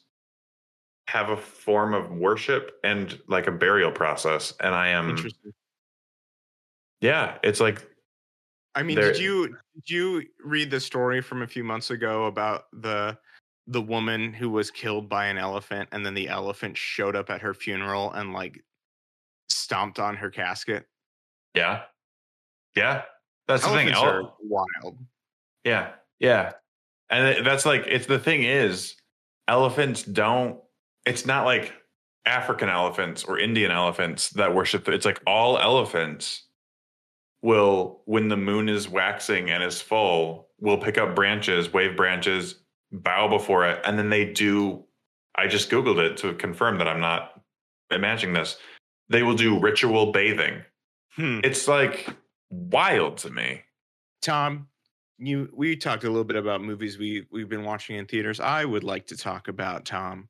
[1.08, 4.54] have a form of worship and like a burial process.
[4.60, 5.52] And I am Interesting.
[7.00, 7.86] yeah, it's like
[8.74, 12.64] I mean, did you did you read the story from a few months ago about
[12.72, 13.16] the
[13.66, 17.40] the woman who was killed by an elephant and then the elephant showed up at
[17.40, 18.62] her funeral and like
[19.48, 20.86] stomped on her casket?
[21.54, 21.82] Yeah.
[22.74, 23.02] Yeah.
[23.48, 23.88] That's the thing.
[23.88, 24.98] Elephants are Ele- wild.
[25.64, 25.90] Yeah.
[26.20, 26.52] Yeah.
[27.10, 28.94] And that's like it's the thing is
[29.48, 30.60] elephants don't
[31.04, 31.72] it's not like
[32.24, 36.44] African elephants or Indian elephants that worship the, it's like all elephants
[37.42, 42.56] will when the moon is waxing and is full will pick up branches, wave branches,
[42.92, 44.84] bow before it and then they do
[45.34, 47.42] I just googled it to confirm that I'm not
[47.90, 48.56] imagining this.
[49.10, 50.62] They will do ritual bathing.
[51.12, 51.40] Hmm.
[51.44, 52.08] It's like
[52.50, 53.62] wild to me.
[54.22, 54.68] Tom,
[55.18, 58.40] you we talked a little bit about movies we we've been watching in theaters.
[58.40, 60.28] I would like to talk about Tom,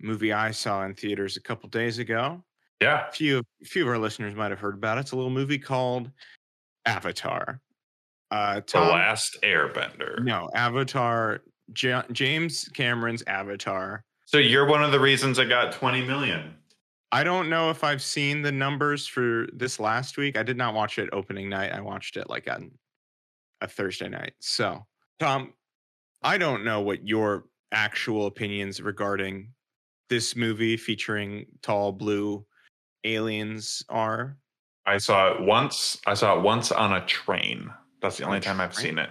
[0.00, 2.42] movie I saw in theaters a couple days ago.
[2.80, 3.08] Yeah.
[3.08, 5.02] A few a few of our listeners might have heard about it.
[5.02, 6.10] It's a little movie called
[6.86, 7.60] Avatar.
[8.30, 10.22] Uh, The last airbender.
[10.24, 11.42] no, Avatar.
[11.76, 14.04] Ja- James Cameron's Avatar.
[14.26, 16.54] So you're one of the reasons I got 20 million.
[17.12, 20.36] I don't know if I've seen the numbers for this last week.
[20.36, 21.72] I did not watch it opening night.
[21.72, 22.72] I watched it like on
[23.60, 24.32] a Thursday night.
[24.40, 24.84] So,
[25.20, 25.52] Tom,
[26.22, 29.52] I don't know what your actual opinions regarding
[30.08, 32.44] this movie featuring tall blue
[33.04, 34.36] aliens are.
[34.86, 35.98] I saw it once.
[36.06, 37.72] I saw it once on a train.
[38.02, 39.10] That's the only time I've seen it.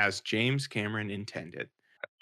[0.00, 1.68] As James Cameron intended.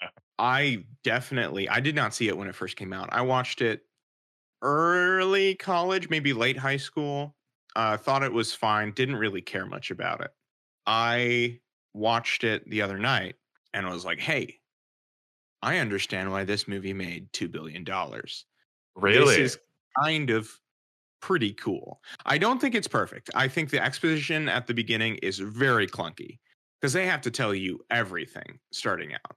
[0.39, 3.09] I definitely I did not see it when it first came out.
[3.11, 3.83] I watched it
[4.61, 7.35] early college, maybe late high school.
[7.75, 10.31] Uh thought it was fine, didn't really care much about it.
[10.87, 11.61] I
[11.93, 13.35] watched it the other night
[13.73, 14.59] and was like, "Hey,
[15.61, 18.45] I understand why this movie made 2 billion dollars."
[18.95, 19.37] Really?
[19.37, 19.59] This is
[20.03, 20.51] kind of
[21.21, 22.01] pretty cool.
[22.25, 23.29] I don't think it's perfect.
[23.35, 26.39] I think the exposition at the beginning is very clunky
[26.79, 29.35] because they have to tell you everything starting out.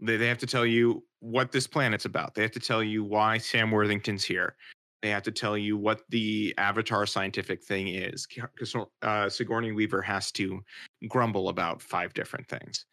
[0.00, 2.34] They, they have to tell you what this planet's about.
[2.34, 4.56] They have to tell you why Sam Worthington's here.
[5.02, 8.26] They have to tell you what the Avatar scientific thing is.
[8.26, 10.60] Because uh, Sigourney Weaver has to
[11.08, 12.86] grumble about five different things.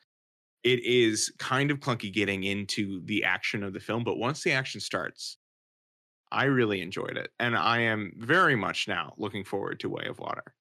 [0.64, 4.52] It is kind of clunky getting into the action of the film, but once the
[4.52, 5.38] action starts,
[6.32, 7.32] I really enjoyed it.
[7.40, 10.54] And I am very much now looking forward to Way of Water.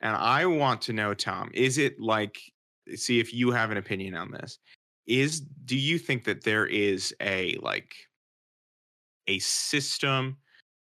[0.00, 2.38] And I want to know, Tom, is it like,
[2.94, 4.58] see if you have an opinion on this.
[5.06, 7.94] Is, do you think that there is a, like,
[9.28, 10.36] a system,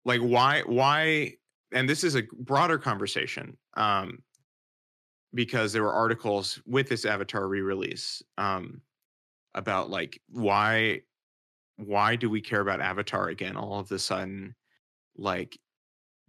[0.05, 1.33] like, why, why,
[1.71, 4.19] and this is a broader conversation, um,
[5.33, 8.81] because there were articles with this Avatar re release um,
[9.55, 11.01] about, like, why
[11.77, 14.55] why do we care about Avatar again all of a sudden?
[15.17, 15.57] Like,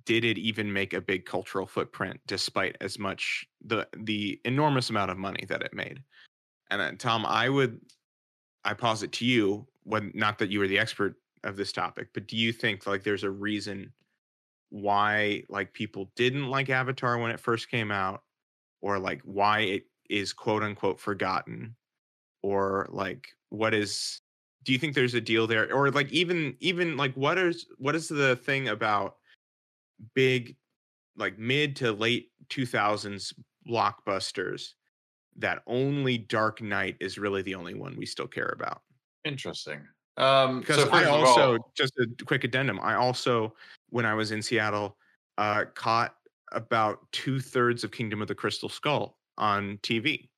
[0.05, 5.11] did it even make a big cultural footprint despite as much the the enormous amount
[5.11, 6.03] of money that it made?
[6.71, 7.81] And Tom, I would
[8.65, 12.29] I posit to you, when not that you are the expert of this topic, but
[12.29, 13.93] do you think like there's a reason
[14.71, 18.23] why like people didn't like Avatar when it first came out,
[18.81, 21.75] or like why it is quote unquote forgotten,
[22.43, 24.21] or like what is
[24.65, 27.95] do you think there's a deal there or like even even like what is what
[27.95, 29.17] is the thing about
[30.15, 30.57] big
[31.17, 33.33] like mid to late 2000s
[33.69, 34.71] blockbusters
[35.37, 38.83] that only dark knight is really the only one we still care about
[39.25, 39.87] Interesting.
[40.17, 43.55] Um, because so i also all- just a quick addendum i also
[43.89, 44.99] when i was in seattle
[45.39, 46.17] uh caught
[46.53, 50.29] about two-thirds of kingdom of the crystal skull on tv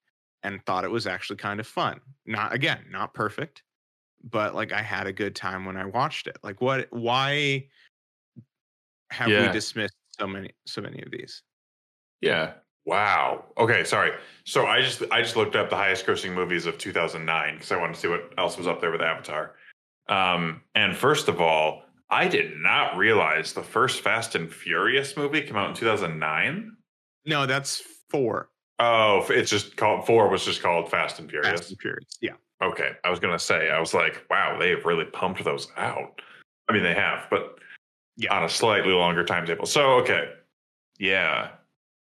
[0.44, 3.64] and thought it was actually kind of fun not again not perfect
[4.24, 6.38] but like I had a good time when I watched it.
[6.42, 7.68] Like what why
[9.14, 11.42] have we dismissed so many so many of these?
[12.20, 12.52] Yeah.
[12.86, 13.46] Wow.
[13.58, 13.84] Okay.
[13.84, 14.12] Sorry.
[14.44, 17.76] So I just I just looked up the highest grossing movies of 2009 because I
[17.76, 19.54] wanted to see what else was up there with Avatar.
[20.08, 25.40] Um, and first of all, I did not realize the first Fast and Furious movie
[25.42, 26.76] came out in 2009.
[27.24, 28.50] No, that's four.
[28.78, 31.60] Oh, it's just called four was just called Fast and Furious.
[31.60, 32.18] Fast and Furious.
[32.20, 32.34] Yeah.
[32.62, 32.92] Okay.
[33.02, 36.20] I was gonna say, I was like, wow, they have really pumped those out.
[36.68, 37.58] I mean, they have, but
[38.16, 38.32] Yeah.
[38.36, 39.66] on a slightly longer timetable.
[39.66, 40.30] So okay.
[40.98, 41.50] Yeah.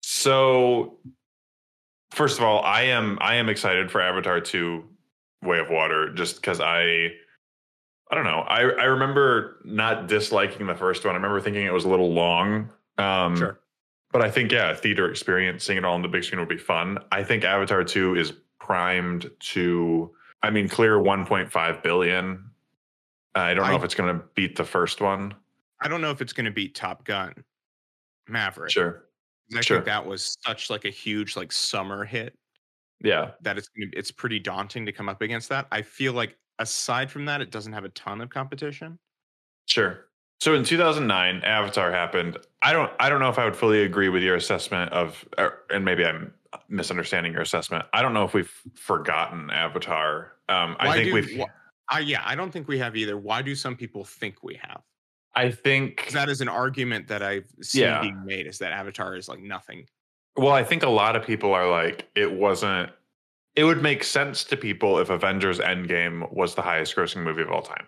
[0.03, 0.99] So
[2.11, 4.85] first of all, I am I am excited for Avatar 2
[5.43, 7.13] Way of Water just because I
[8.11, 8.41] I don't know.
[8.41, 11.15] I I remember not disliking the first one.
[11.15, 12.71] I remember thinking it was a little long.
[12.99, 13.61] Um Sure.
[14.13, 16.59] but I think yeah, theater experience, seeing it all on the big screen would be
[16.59, 16.99] fun.
[17.13, 20.11] I think Avatar 2 is primed to
[20.43, 22.51] I mean clear 1.5 billion.
[23.35, 25.35] I don't know I- if it's going to beat the first one.
[25.81, 27.35] I don't know if it's gonna beat Top Gun
[28.29, 28.71] Maverick.
[28.71, 29.07] Sure.
[29.57, 29.79] I Sure.
[29.79, 32.39] think that was such like a huge like summer hit
[33.01, 33.33] Yeah.
[33.41, 35.67] that it's gonna- it's pretty daunting to come up against that.
[35.73, 38.99] I feel like aside from that, it doesn't have a ton of competition.
[39.67, 40.07] Sure.
[40.41, 42.39] So in 2009, Avatar happened.
[42.63, 42.91] I don't.
[42.99, 46.05] I don't know if I would fully agree with your assessment of, or, and maybe
[46.07, 46.33] I'm
[46.69, 47.85] misunderstanding your assessment.
[47.93, 50.37] I don't know if we've forgotten Avatar.
[50.49, 51.39] Um, I Why think do- we've.
[51.41, 51.51] wh-
[51.95, 53.19] I yeah, I don't think we have either.
[53.19, 54.83] Why do some people think we have?
[55.35, 58.01] I think that is an argument that I've seen Yeah.
[58.01, 59.87] being made is that Avatar is like nothing.
[60.37, 62.91] Well, I think a lot of people are like, it wasn't.
[63.57, 67.51] It would make sense to people if Avengers Endgame was the highest grossing movie of
[67.51, 67.87] all time,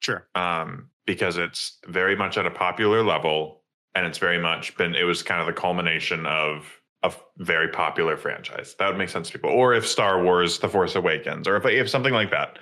[0.00, 0.26] Sure.
[0.34, 3.62] um, because it's very much at a popular level,
[3.94, 4.94] and it's very much been.
[4.94, 8.74] It was kind of the culmination of a very popular franchise.
[8.78, 9.50] That would make sense to people.
[9.50, 12.58] Or if Star Wars: The Force Awakens, or if if something like that.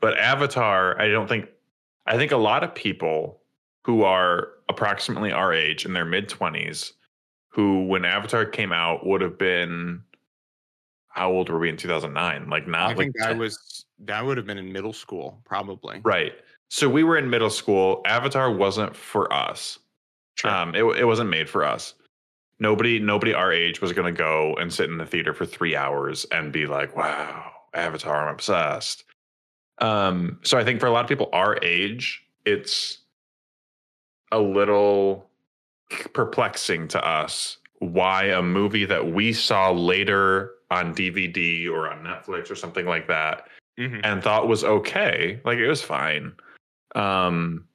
[0.00, 1.48] But Avatar, I don't think.
[2.08, 3.40] I think a lot of people
[3.84, 6.94] who are approximately our age in their mid twenties
[7.48, 10.02] who when Avatar came out would have been
[11.08, 12.48] how old were we in 2009?
[12.48, 15.40] Like not I like think I 10 was that would have been in middle school,
[15.44, 16.00] probably.
[16.02, 16.32] right.
[16.70, 18.02] So we were in middle school.
[18.06, 19.78] Avatar wasn't for us.
[20.36, 20.50] Sure.
[20.50, 21.94] Um, it it wasn't made for us.
[22.60, 25.74] Nobody nobody our age was going to go and sit in the theater for three
[25.74, 29.04] hours and be like, "Wow, Avatar, I'm obsessed."
[29.80, 32.98] Um, so I think for a lot of people our age, it's
[34.32, 35.28] a little
[36.12, 42.50] perplexing to us why a movie that we saw later on DVD or on Netflix
[42.50, 44.00] or something like that Mhm.
[44.04, 46.34] and thought was okay, like it was fine,
[46.94, 47.66] um,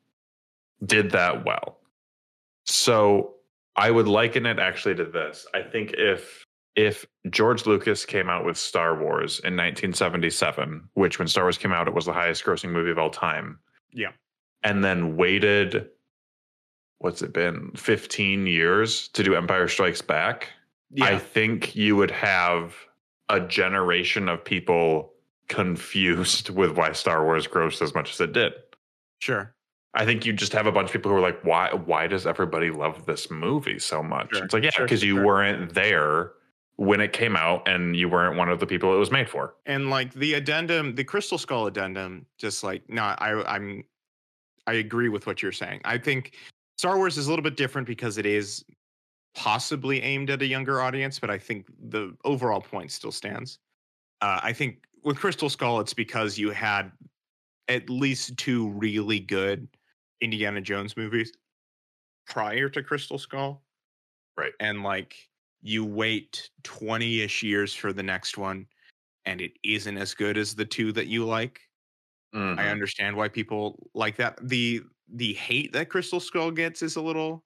[0.85, 1.79] did that well.
[2.65, 3.35] So
[3.75, 5.47] I would liken it actually to this.
[5.53, 6.42] I think if
[6.75, 11.71] if George Lucas came out with Star Wars in 1977, which when Star Wars came
[11.71, 13.59] out, it was the highest grossing movie of all time.
[13.91, 14.11] Yeah.
[14.63, 15.89] And then waited,
[16.99, 20.49] what's it been, 15 years to do Empire Strikes Back.
[21.01, 22.75] I think you would have
[23.29, 25.13] a generation of people
[25.49, 28.53] confused with why Star Wars grossed as much as it did.
[29.19, 29.53] sure.
[29.95, 32.25] I think you just have a bunch of people who are like, why why does
[32.25, 34.29] everybody love this movie so much?
[34.33, 35.25] Sure, It's like, yeah, sure, because you sure.
[35.25, 36.31] weren't there
[36.77, 39.55] when it came out and you weren't one of the people it was made for.
[39.65, 43.83] And like the addendum, the Crystal Skull addendum, just like no, I I'm
[44.65, 45.81] I agree with what you're saying.
[45.85, 46.35] I think
[46.77, 48.63] Star Wars is a little bit different because it is
[49.35, 53.59] possibly aimed at a younger audience, but I think the overall point still stands.
[54.21, 56.91] Uh, I think with Crystal Skull, it's because you had
[57.67, 59.67] at least two really good
[60.21, 61.33] Indiana Jones movies
[62.27, 63.61] prior to Crystal Skull.
[64.37, 64.53] Right.
[64.59, 65.15] And like
[65.63, 68.67] you wait 20 ish years for the next one
[69.25, 71.61] and it isn't as good as the two that you like.
[72.57, 72.69] I Mhm.
[72.69, 74.37] understand why people like that.
[74.47, 77.45] The the hate that Crystal Skull gets is a little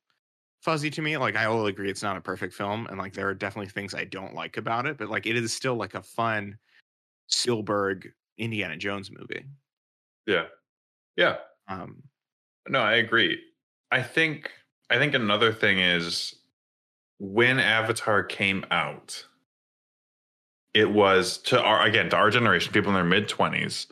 [0.64, 1.18] fuzzy to me.
[1.18, 3.96] Like I will agree it's not a perfect film and like there are definitely things
[3.96, 6.60] I don't like about it, but like it is still like a fun
[7.28, 9.46] Spielberg Indiana Jones movie.
[10.26, 10.48] Yeah.
[11.18, 11.40] Yeah.
[11.68, 12.04] Um
[12.68, 13.44] No, I agree.
[13.92, 14.52] I think
[14.90, 16.36] I think another thing is
[17.20, 19.26] when Avatar came out,
[20.74, 23.88] it was to our again to our generation, people in their mid twenties.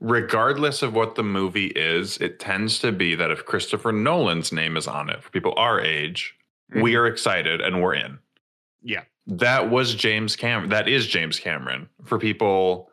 [0.00, 4.76] Regardless of what the movie is, it tends to be that if Christopher Nolan's name
[4.76, 6.34] is on it for people our age,
[6.74, 6.98] we mm-hmm.
[6.98, 8.18] are excited and we're in.
[8.82, 9.02] Yeah.
[9.28, 10.70] That was James Cameron.
[10.70, 12.90] That is James Cameron for people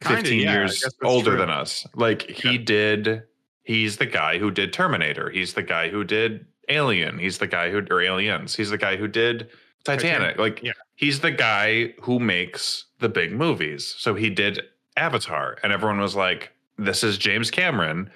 [0.00, 1.38] Kinda, 15 yeah, years older true.
[1.38, 1.86] than us.
[1.94, 3.24] Like he did,
[3.62, 5.28] he's the guy who did Terminator.
[5.28, 7.18] He's the guy who did Alien.
[7.18, 8.54] He's the guy who, or Aliens.
[8.54, 9.48] He's the guy who did
[9.84, 10.36] Titanic.
[10.36, 10.72] Titanic, Like yeah.
[10.96, 13.94] he's the guy who makes the big movies.
[13.98, 14.60] So he did
[14.96, 18.10] Avatar, and everyone was like, this is James Cameron.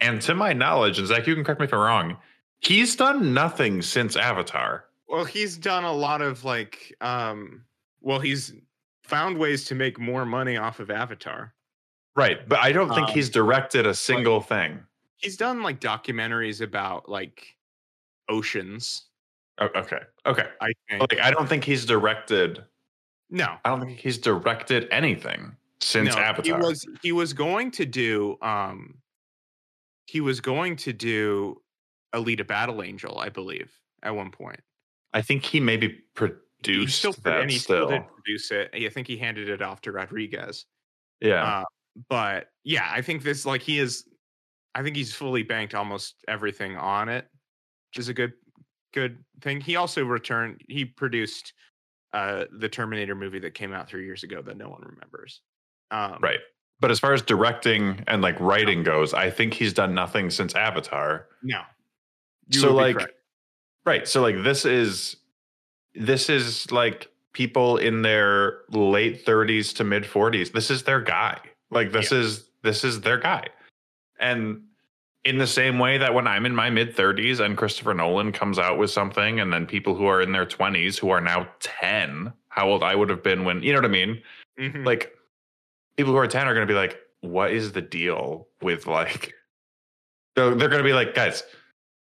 [0.00, 2.16] And to my knowledge, and Zach, you can correct me if I'm wrong,
[2.60, 4.84] he's done nothing since Avatar.
[5.08, 7.62] Well, he's done a lot of like um
[8.02, 8.52] well, he's
[9.02, 11.54] found ways to make more money off of Avatar.
[12.14, 12.46] Right.
[12.48, 14.80] But I don't think Um, he's directed a single thing.
[15.16, 17.55] He's done like documentaries about like
[18.28, 19.06] oceans,
[19.58, 20.00] O- Okay.
[20.26, 20.46] Okay.
[20.60, 21.00] I think.
[21.00, 22.64] Like I don't think he's directed.
[23.30, 23.56] no.
[23.64, 26.58] I don't think he's directed anything since no, Avatar.
[26.58, 28.98] He was he was going to do um
[30.06, 31.60] he was going to do
[32.14, 33.72] Alita Battle Angel, I believe,
[34.02, 34.60] at one point.
[35.12, 37.88] I think he maybe produced still that and he still.
[37.88, 38.70] still did produce it.
[38.74, 40.66] I think he handed it off to Rodriguez.
[41.20, 41.42] Yeah.
[41.42, 41.64] Uh,
[42.10, 44.04] but yeah, I think this like he is.
[44.74, 47.26] I think he's fully banked almost everything on it,
[47.98, 48.32] is a good
[48.92, 49.60] good thing.
[49.60, 50.60] He also returned.
[50.68, 51.52] He produced
[52.12, 55.40] uh the Terminator movie that came out three years ago that no one remembers.
[55.90, 56.40] Um, right.
[56.78, 60.54] But as far as directing and like writing goes, I think he's done nothing since
[60.54, 61.26] Avatar.
[61.42, 61.62] No.
[62.48, 62.98] You so like
[63.84, 64.06] right.
[64.06, 65.16] So like this is
[65.94, 70.52] this is like people in their late 30s to mid 40s.
[70.52, 71.38] This is their guy.
[71.70, 72.18] Like this yeah.
[72.18, 73.46] is this is their guy.
[74.20, 74.62] And
[75.26, 78.60] in the same way that when I'm in my mid 30s and Christopher Nolan comes
[78.60, 82.32] out with something, and then people who are in their 20s who are now 10,
[82.48, 84.22] how old I would have been when, you know what I mean?
[84.58, 84.84] Mm-hmm.
[84.84, 85.12] Like,
[85.96, 89.34] people who are 10 are going to be like, what is the deal with like,
[90.36, 91.42] they're, they're going to be like, guys,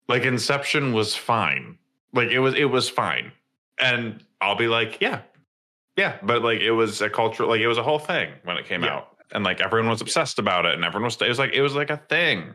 [0.08, 1.80] like Inception was fine.
[2.14, 3.32] Like, it was, it was fine.
[3.80, 5.22] And I'll be like, yeah,
[5.98, 6.18] yeah.
[6.22, 8.84] But like, it was a cultural, like, it was a whole thing when it came
[8.84, 8.98] yeah.
[8.98, 9.18] out.
[9.32, 11.74] And like, everyone was obsessed about it and everyone was, it was like, it was
[11.74, 12.54] like a thing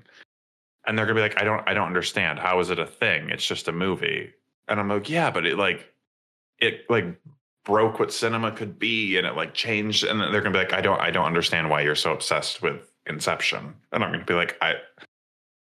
[0.86, 2.38] and they're gonna be like, I don't, I don't understand.
[2.38, 3.30] How is it a thing?
[3.30, 4.32] It's just a movie.
[4.68, 5.92] And I'm like, yeah, but it like,
[6.58, 7.06] it like
[7.64, 10.04] broke what cinema could be, and it like changed.
[10.04, 12.92] And they're gonna be like, I don't, I don't understand why you're so obsessed with
[13.06, 13.74] Inception.
[13.92, 14.74] And I'm gonna be like, I,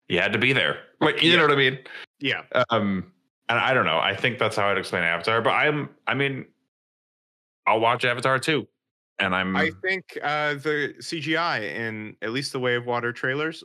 [0.08, 0.80] you had to be there.
[1.00, 1.38] Like, you yeah.
[1.38, 1.80] know what I mean?
[2.20, 2.42] Yeah.
[2.70, 3.12] Um,
[3.48, 4.00] and I don't know.
[4.00, 5.42] I think that's how I'd explain Avatar.
[5.42, 6.46] But I'm, I mean,
[7.66, 8.68] I'll watch Avatar too.
[9.20, 9.56] And I'm.
[9.56, 13.64] I think uh, the CGI in at least the Way of Water trailers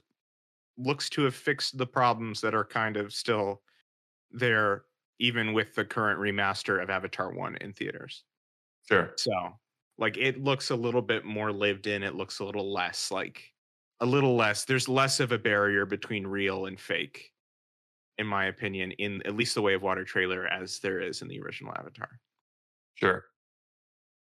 [0.76, 3.62] looks to have fixed the problems that are kind of still
[4.30, 4.84] there
[5.20, 8.24] even with the current remaster of Avatar 1 in theaters.
[8.88, 9.12] Sure.
[9.16, 9.58] So,
[9.96, 13.52] like it looks a little bit more lived in, it looks a little less like
[14.00, 17.32] a little less there's less of a barrier between real and fake
[18.18, 21.28] in my opinion in at least the way of water trailer as there is in
[21.28, 22.20] the original Avatar.
[22.94, 23.24] Sure.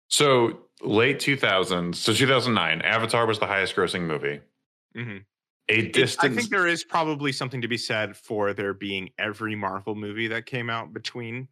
[0.08, 4.42] So, late 2000s, so 2009, Avatar was the highest grossing movie.
[4.96, 5.18] hmm
[5.70, 6.32] a distance.
[6.32, 10.28] I think there is probably something to be said for there being every Marvel movie
[10.28, 11.48] that came out between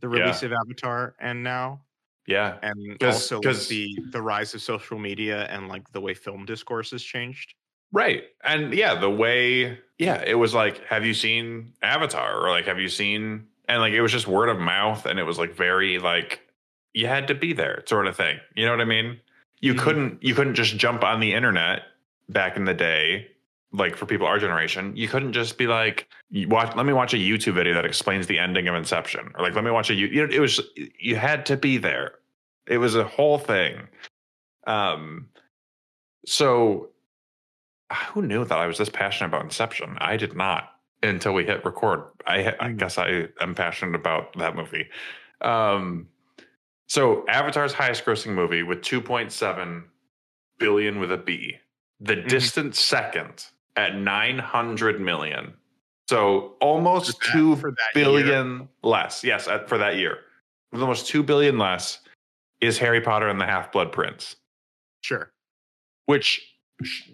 [0.00, 0.46] the release yeah.
[0.46, 1.80] of Avatar and now.
[2.26, 6.46] Yeah, and also with the the rise of social media and like the way film
[6.46, 7.54] discourse has changed.
[7.92, 12.64] Right, and yeah, the way yeah, it was like, have you seen Avatar or like
[12.64, 15.54] have you seen and like it was just word of mouth and it was like
[15.54, 16.40] very like
[16.92, 18.38] you had to be there sort of thing.
[18.54, 19.20] You know what I mean?
[19.60, 19.84] You mm-hmm.
[19.84, 21.82] couldn't you couldn't just jump on the internet
[22.28, 23.28] back in the day
[23.74, 26.74] like for people our generation, you couldn't just be like, watch.
[26.76, 29.64] Let me watch a YouTube video that explains the ending of Inception, or like, let
[29.64, 29.94] me watch a.
[29.94, 30.60] You know, it was
[30.98, 32.12] you had to be there.
[32.66, 33.88] It was a whole thing.
[34.66, 35.28] Um,
[36.24, 36.90] so
[37.92, 39.96] who knew that I was this passionate about Inception?
[40.00, 40.70] I did not
[41.02, 42.04] until we hit record.
[42.26, 42.76] I, I hmm.
[42.76, 44.88] guess I am passionate about that movie.
[45.40, 46.08] Um,
[46.86, 49.84] so Avatar's highest grossing movie with 2.7
[50.58, 51.56] billion with a B.
[52.00, 52.28] The mm-hmm.
[52.28, 53.46] distant second
[53.76, 55.54] at 900 million.
[56.08, 58.68] So almost that, two billion year.
[58.82, 59.24] less.
[59.24, 60.18] Yes, at, for that year.
[60.72, 62.00] With almost 2 billion less
[62.60, 64.36] is Harry Potter and the Half Blood Prince.
[65.02, 65.30] Sure.
[66.06, 66.56] Which,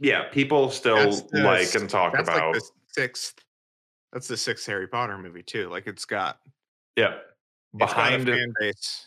[0.00, 2.54] yeah, people still the, like and talk about.
[2.54, 3.34] Like the sixth.
[4.12, 5.68] That's the sixth Harry Potter movie, too.
[5.68, 6.40] Like it's got.
[6.96, 7.18] Yeah.
[7.76, 9.06] Behind got.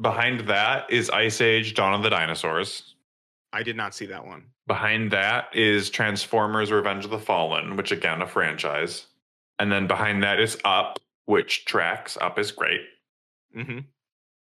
[0.00, 2.94] Behind that is Ice Age Dawn of the Dinosaurs.
[3.52, 4.44] I did not see that one.
[4.66, 9.06] Behind that is Transformers Revenge of the Fallen, which again, a franchise.
[9.58, 12.16] And then behind that is Up, which tracks.
[12.20, 12.82] Up is great.
[13.56, 13.80] Mm-hmm.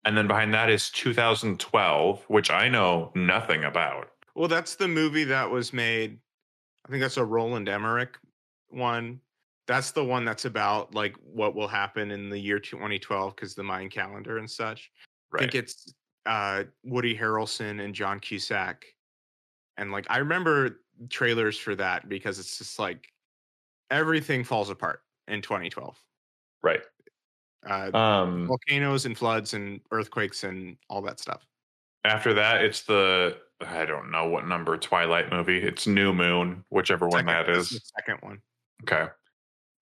[0.05, 4.11] And then behind that is 2012, which I know nothing about.
[4.34, 6.18] Well, that's the movie that was made.
[6.86, 8.18] I think that's a Roland Emmerich
[8.68, 9.20] one.
[9.68, 13.62] That's the one that's about like what will happen in the year 2012 because the
[13.62, 14.90] Mayan calendar and such.
[15.30, 15.43] Right.
[15.43, 15.95] I think it's
[16.26, 18.84] uh, Woody Harrelson and John Cusack
[19.76, 23.08] and like I remember trailers for that because it's just like
[23.90, 25.96] everything falls apart in 2012.
[26.62, 26.82] Right.
[27.68, 31.46] Uh, um, volcanoes and floods and earthquakes and all that stuff.
[32.04, 35.58] After that, it's the I don't know what number Twilight movie.
[35.58, 37.92] It's New Moon, whichever second, one that is.
[37.96, 38.40] second one.
[38.82, 39.06] Okay.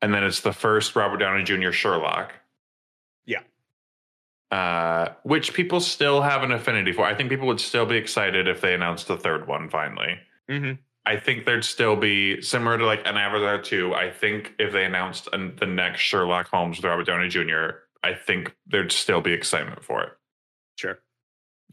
[0.02, 1.72] And then it's the first Robert Downey Jr.
[1.72, 2.32] Sherlock.
[3.24, 3.40] Yeah.
[4.50, 7.04] Uh, which people still have an affinity for.
[7.04, 10.18] I think people would still be excited if they announced the third one finally.
[10.50, 10.72] Mm-hmm.
[11.06, 13.94] I think there'd still be similar to like an Avatar 2.
[13.94, 17.70] I think if they announced an, the next Sherlock Holmes with Robert Downey Jr.,
[18.02, 20.10] I think there'd still be excitement for it.
[20.76, 20.98] Sure.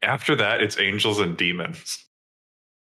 [0.03, 2.05] After that, it's Angels and Demons,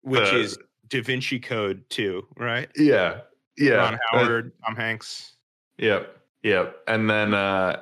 [0.00, 0.58] which the, is
[0.88, 2.70] Da Vinci Code 2, right?
[2.74, 3.20] Yeah.
[3.58, 3.74] Yeah.
[3.74, 5.34] Ron Howard, uh, Tom Hanks.
[5.76, 6.16] Yep.
[6.42, 6.76] Yep.
[6.88, 7.80] And then uh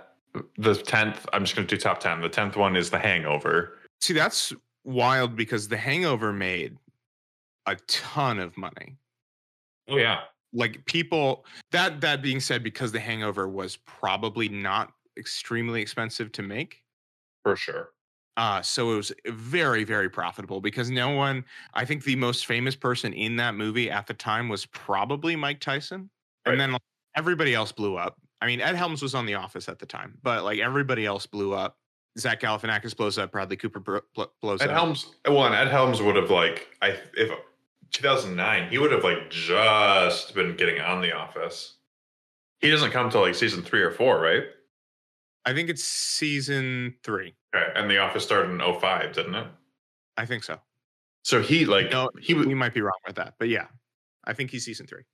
[0.56, 3.78] the 10th i'm just going to do top 10 the 10th one is the hangover.
[4.00, 4.52] See that's
[4.84, 6.76] wild because the hangover made
[7.66, 8.96] a ton of money.
[9.88, 10.20] Oh yeah.
[10.52, 16.42] Like people that that being said because the hangover was probably not extremely expensive to
[16.42, 16.82] make.
[17.44, 17.90] For sure.
[18.36, 22.74] Uh so it was very very profitable because no one i think the most famous
[22.74, 26.10] person in that movie at the time was probably mike tyson.
[26.46, 26.52] Right.
[26.52, 26.78] and then
[27.14, 30.18] everybody else blew up I mean, Ed Helms was on The Office at the time,
[30.22, 31.78] but like everybody else blew up
[32.18, 33.32] Zach Galifianakis blows up.
[33.32, 34.02] Bradley Cooper
[34.40, 34.70] blows Ed up.
[34.70, 35.06] Ed Helms.
[35.26, 37.30] Well, and Ed Helms would have like I if
[37.92, 41.76] 2009, he would have like just been getting on The Office.
[42.60, 44.44] He doesn't come till like season three or four, right?
[45.44, 47.34] I think it's season three.
[47.54, 49.46] Okay, and The Office started in 05, didn't it?
[50.16, 50.58] I think so.
[51.22, 53.66] So he like No, he We might be wrong with that, but yeah,
[54.24, 55.04] I think he's season three.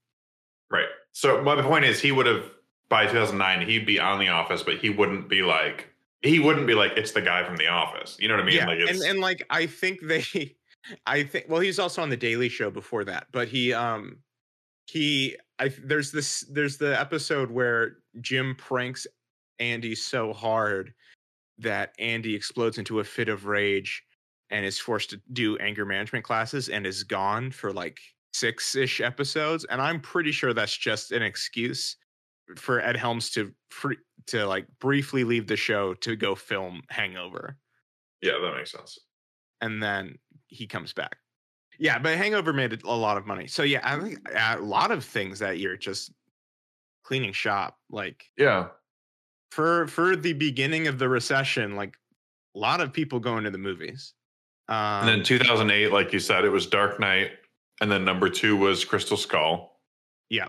[0.70, 0.86] right.
[1.12, 2.44] So my point is, he would have
[2.89, 5.89] by 2009, he'd be on The Office, but he wouldn't be like
[6.22, 8.16] he wouldn't be like it's the guy from The Office.
[8.18, 8.57] You know what I mean?
[8.57, 10.24] yeah, like and and like I think they,
[11.07, 14.18] I think well he's also on the Daily Show before that, but he um
[14.86, 19.07] he I there's this there's the episode where Jim pranks
[19.59, 20.95] Andy so hard
[21.59, 24.05] that Andy explodes into a fit of rage
[24.51, 27.99] and is forced to do anger management classes and is gone for like
[28.32, 31.97] six ish episodes, and I'm pretty sure that's just an excuse
[32.57, 33.96] for Ed Helms to free,
[34.26, 37.57] to like briefly leave the show to go film Hangover
[38.20, 38.99] yeah, that makes sense.
[39.61, 40.18] and then
[40.49, 41.16] he comes back.
[41.78, 43.46] Yeah, but Hangover made a lot of money.
[43.46, 46.12] So yeah, I think a lot of things that year just
[47.05, 47.76] cleaning shop.
[47.90, 48.68] Like Yeah,
[49.53, 51.96] for for the beginning of the recession, like
[52.57, 54.14] a lot of people going to the movies.
[54.68, 57.30] Um, and then 2008, like you said, it was Dark Knight,
[57.80, 59.80] and then number two was Crystal Skull.
[60.28, 60.49] Yeah.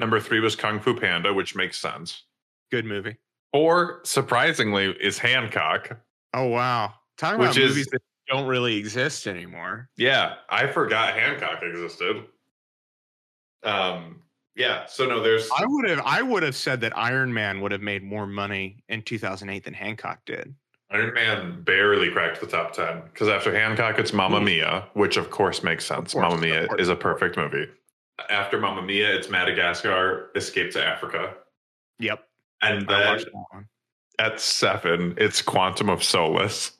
[0.00, 2.24] Number three was Kung Fu Panda, which makes sense.
[2.72, 3.16] good movie.
[3.52, 5.98] Or surprisingly, is Hancock.
[6.34, 9.88] Oh wow, talking Which about is- movies that don't really exist anymore.
[9.96, 12.24] Yeah, I forgot Hancock existed.
[13.62, 14.22] Um,
[14.56, 14.86] yeah.
[14.86, 17.82] So no, there's I would have I would have said that Iron Man would have
[17.82, 20.54] made more money in 2008 than Hancock did.
[20.92, 24.44] Iron Man barely cracked the top ten because after Hancock, it's Mamma Hmm.
[24.44, 26.14] Mia, which of course makes sense.
[26.14, 27.68] Mamma Mia is a perfect movie.
[28.28, 31.34] After Mamma Mia, it's Madagascar, Escape to Africa,
[31.98, 32.26] Yep,
[32.62, 33.68] and then watched that one.
[34.18, 36.72] at seven, it's Quantum of Solace,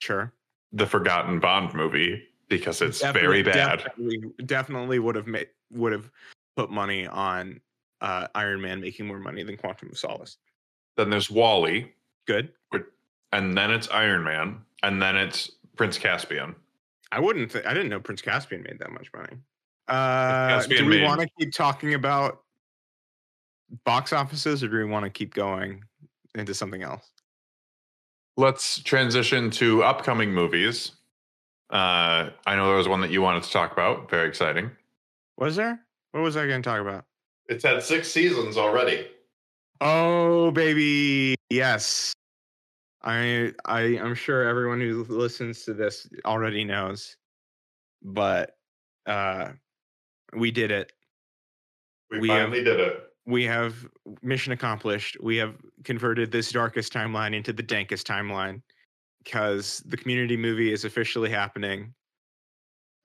[0.00, 0.32] Sure.
[0.72, 3.78] the forgotten Bond movie, because it's Definitely- very bad.
[3.84, 6.10] Definitely, definitely would have made would have
[6.56, 7.60] put money on
[8.00, 10.38] uh, Iron Man making more money than Quantum of Solace.
[10.96, 11.92] Then there's WALL-E,
[12.26, 12.52] Good.
[13.32, 16.56] and then it's Iron Man, and then it's Prince Caspian.
[17.12, 17.50] I wouldn't.
[17.52, 19.36] Th- I didn't know Prince Caspian made that much money.
[19.90, 22.42] Uh, do we want to keep talking about
[23.84, 25.82] box offices, or do we want to keep going
[26.36, 27.10] into something else?
[28.36, 30.92] Let's transition to upcoming movies.
[31.70, 34.08] Uh, I know there was one that you wanted to talk about.
[34.08, 34.70] Very exciting.
[35.36, 35.80] Was there?
[36.12, 37.04] What was I going to talk about?
[37.48, 39.08] It's had six seasons already.
[39.80, 42.12] Oh, baby, yes.
[43.02, 47.16] I I I'm sure everyone who listens to this already knows,
[48.02, 48.56] but
[49.06, 49.52] uh,
[50.34, 50.92] we did it.
[52.10, 53.06] We, We have- finally did it.
[53.26, 53.74] We have
[54.22, 55.16] mission accomplished.
[55.22, 55.54] We have
[55.84, 58.62] converted this darkest timeline into the dankest timeline
[59.22, 61.94] because the community movie is officially happening.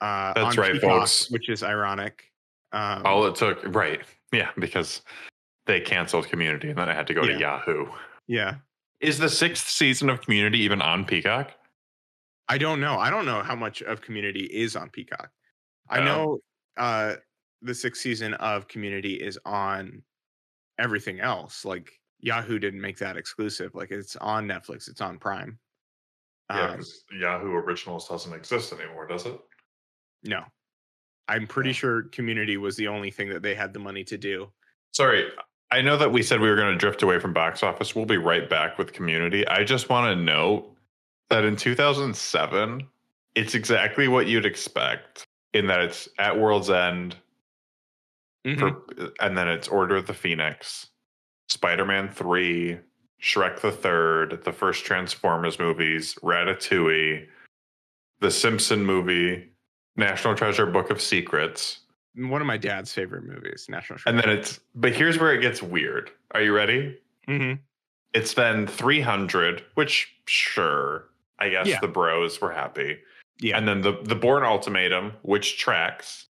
[0.01, 1.29] Uh, That's on right, Peacock, folks.
[1.29, 2.23] Which is ironic.
[2.71, 4.01] Um, All it took, right?
[4.31, 5.01] Yeah, because
[5.67, 7.33] they canceled Community, and then I had to go Yeah.
[7.33, 7.85] to Yahoo.
[8.27, 8.55] yeah.
[9.01, 11.51] Is the sixth season of Community even on Peacock?
[12.47, 12.97] I don't know.
[12.97, 15.29] I don't know how much of Community is on Peacock.
[15.89, 16.03] I Oh.
[16.03, 16.39] know
[16.77, 17.15] uh
[17.61, 20.03] the sixth season of Community is on
[20.77, 21.65] everything else.
[21.65, 23.73] Like Yahoo didn't make that exclusive.
[23.75, 24.87] Like it's on Netflix.
[24.89, 25.57] It's on Prime.
[26.51, 29.39] Yeah, Um, Yahoo Originals doesn't exist anymore, does it?
[30.23, 30.43] no,
[31.27, 31.73] I'm pretty Yeah.
[31.75, 34.51] sure Community was the only thing that they had the money to do.
[34.91, 35.31] Sorry,
[35.71, 37.95] I know that we said we were going to drift away from box office.
[37.95, 39.47] We'll be right back with Community.
[39.47, 40.71] I just want to note
[41.29, 42.87] that in 2007,
[43.33, 45.24] it's exactly what you'd expect
[45.55, 47.15] in that it's at World's End,
[48.45, 48.59] Mhm.
[48.59, 50.89] for, and then it's Order of the Phoenix,
[51.47, 52.77] Spider Man 3,
[53.21, 57.27] Shrek the Third, the first Transformers movies, Ratatouille,
[58.19, 59.49] the Simpson movie,
[59.95, 61.79] National Treasure Book of Secrets.
[62.15, 64.09] One of my dad's favorite movies, National Treasure.
[64.09, 66.11] And then it's, but here's where it gets weird.
[66.31, 66.99] Are you ready?
[67.27, 67.53] hmm
[68.13, 71.79] It's then 300, which sure, I guess Yeah.
[71.79, 72.99] the bros were happy.
[73.39, 76.27] Yeah, And then the, the Bourne Ultimatum, which tracks.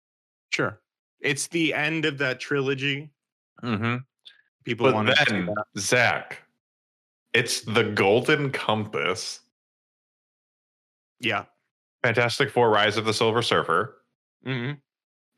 [0.51, 0.81] sure.
[1.21, 3.11] It's the end of that trilogy.
[3.63, 3.97] Mm-hmm.
[4.65, 5.65] People But want to then, that.
[5.79, 6.43] Zach,
[7.33, 9.41] it's the Golden Compass,
[11.21, 11.45] Yeah.
[12.03, 14.03] Fantastic Four Rise of the Silver Surfer,
[14.45, 14.73] hmm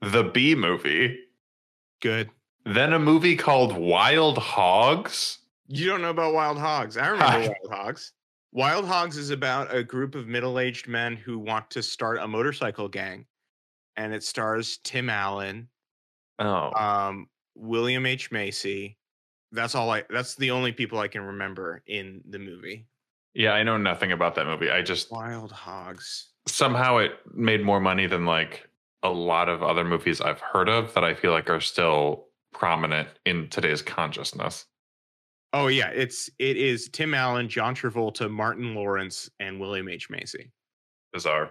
[0.01, 1.19] the B movie,
[2.03, 2.29] Good.
[2.67, 5.39] then a movie called Wild Hogs.
[5.69, 6.97] You don't know about Wild Hogs.
[6.99, 8.13] I remember Wild Hogs.
[8.55, 12.29] Wild Hogs is about a group of middle aged men who want to start a
[12.29, 13.27] motorcycle gang.
[13.97, 15.69] And it stars Tim Allen,
[16.39, 18.31] Oh, um, William H.
[18.33, 18.97] Macy.
[19.53, 22.87] That's all I that's the only people I can remember in the movie.
[23.35, 24.71] Yeah, I know nothing about that movie.
[24.71, 26.31] I just Wild Hogs.
[26.47, 28.69] somehow it made more money than like
[29.05, 33.09] a lot of other movies I've heard of that I feel like are still prominent
[33.25, 34.67] in today's consciousness.
[35.55, 40.51] Oh yeah, it's it is Tim Allen, John Travolta, Martin Lawrence, and William H Macy.
[41.13, 41.51] Bizarre.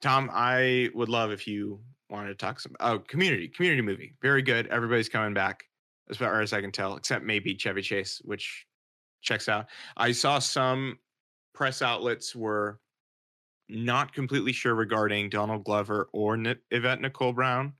[0.00, 1.80] Tom, I would love if you
[2.10, 5.64] wanted to talk some oh community community movie very good everybody's coming back
[6.08, 8.66] as far as i can tell except maybe chevy chase which
[9.22, 9.66] checks out
[9.96, 10.98] i saw some
[11.52, 12.78] press outlets were
[13.68, 17.72] not completely sure regarding donald glover or Ni- yvette nicole brown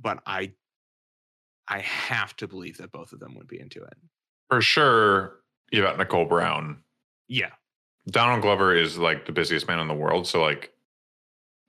[0.00, 0.52] but i
[1.66, 3.96] i have to believe that both of them would be into it
[4.48, 5.40] For sure,
[5.72, 6.78] you got Nicole Brown.
[7.28, 7.50] yeah
[8.08, 10.26] Donald Glover is like the busiest man in the world.
[10.26, 10.72] So like,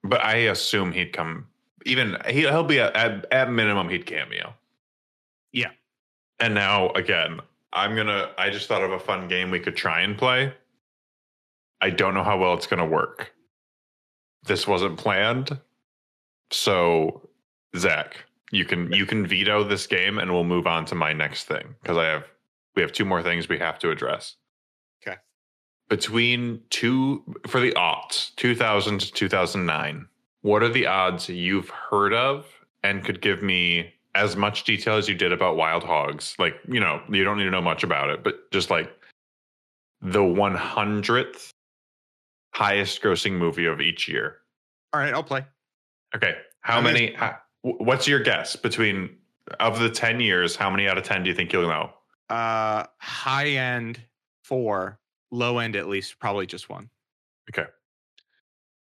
[0.04, 1.48] but I assume he'd come.
[1.86, 4.54] Even he, he'll be a, at at minimum he'd cameo.
[5.52, 5.72] Yeah.
[6.40, 7.40] And now again,
[7.74, 8.32] I'm gonna.
[8.38, 10.54] I just thought of a fun game we could try and play.
[11.82, 13.34] I don't know how well it's gonna work.
[14.44, 15.60] This wasn't planned,
[16.52, 17.30] so
[17.76, 21.46] Zach, you can you can veto this game, and we'll move on to my next
[21.46, 22.26] thing because I have
[22.78, 24.36] we have two more things we have to address.
[25.02, 25.18] Okay.
[25.90, 30.08] Between two for the aughts 2000 to 2009
[30.44, 32.46] what are the odds you've heard of
[32.84, 36.36] and could give me as much detail as you did about wild hogs?
[36.38, 38.94] Like you know you don't need to know much about it but just like
[40.02, 41.50] the 100th
[42.54, 44.38] highest grossing movie of each year.
[44.94, 45.44] All right i'll play.
[46.16, 49.10] Okay how I'm many how, what's your guess between
[49.60, 51.92] of the 10 years how many out of 10 do you think you'll know
[52.30, 54.02] uh high end
[54.44, 55.00] four
[55.32, 56.90] low end at least probably just one
[57.50, 57.66] Okay.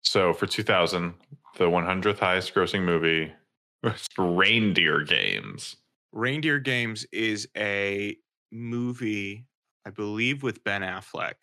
[0.04, 1.14] So for 2000,
[1.58, 3.32] the 100th highest grossing movie
[3.84, 5.78] was Reindeer Games.
[6.12, 8.18] Reindeer Games is a
[8.52, 9.46] movie,
[9.86, 11.36] I believe, with Ben Affleck,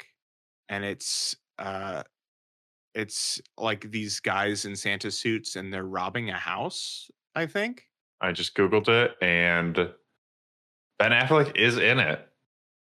[0.68, 2.02] and it's uh,
[2.94, 7.10] it's like these guys in Santa suits and they're robbing a house.
[7.34, 7.84] I think.
[8.20, 9.90] I just Googled it and
[10.98, 12.26] Ben Affleck is in it.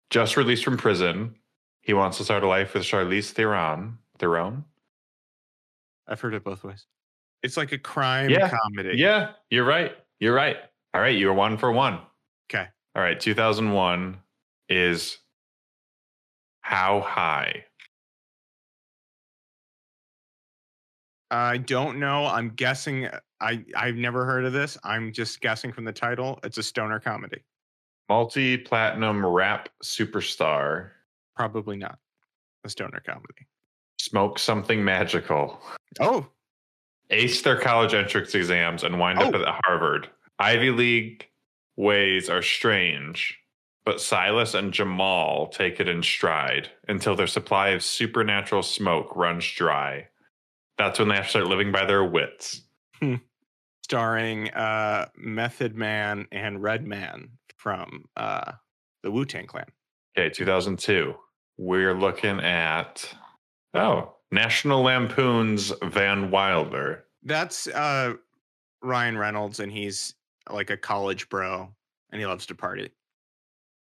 [0.10, 1.36] Just released from prison.
[1.82, 3.98] He wants to start a life with Charlize Theron.
[4.20, 4.64] Theron?
[6.08, 6.86] I've heard it both ways.
[7.44, 8.50] It's like a crime Yeah.
[8.50, 8.98] comedy.
[8.98, 9.96] Yeah, you're right.
[10.20, 10.58] You're right.
[10.94, 12.00] All right, you're one for one.
[12.50, 12.68] Okay.
[12.96, 14.20] All right, 2001
[14.70, 15.18] is
[16.62, 17.66] How High?
[21.30, 22.26] I don't know.
[22.26, 23.10] I'm guessing.
[23.42, 24.78] I I've never heard of this.
[24.84, 26.40] I'm just guessing from the title.
[26.44, 27.44] It's a stoner comedy.
[28.10, 30.92] Multi platinum rap superstar.
[31.36, 32.00] Probably not
[32.64, 33.48] a stoner comedy.
[34.00, 35.60] Smoke something magical.
[36.00, 36.28] Oh,
[37.10, 39.42] Ace their college entrance exams and wind up Oh.
[39.42, 40.10] at Harvard.
[40.40, 41.28] Ivy League
[41.78, 43.40] ways are strange,
[43.86, 49.50] but Silas and Jamal take it in stride until their supply of supernatural smoke runs
[49.54, 50.08] dry.
[50.78, 52.62] That's when they have to start living by their wits.
[53.84, 57.30] starring uh Method Man and Redman
[57.68, 58.54] from uh
[59.04, 59.66] the Wu Tang Clan.
[60.18, 61.14] Okay, 2002.
[61.58, 63.14] We're looking at,
[63.74, 67.04] oh, National Lampoon's Van Wilder.
[67.24, 68.14] That's uh
[68.82, 70.14] Ryan Reynolds, and he's
[70.50, 71.68] like a college bro,
[72.14, 72.90] and he loves to party.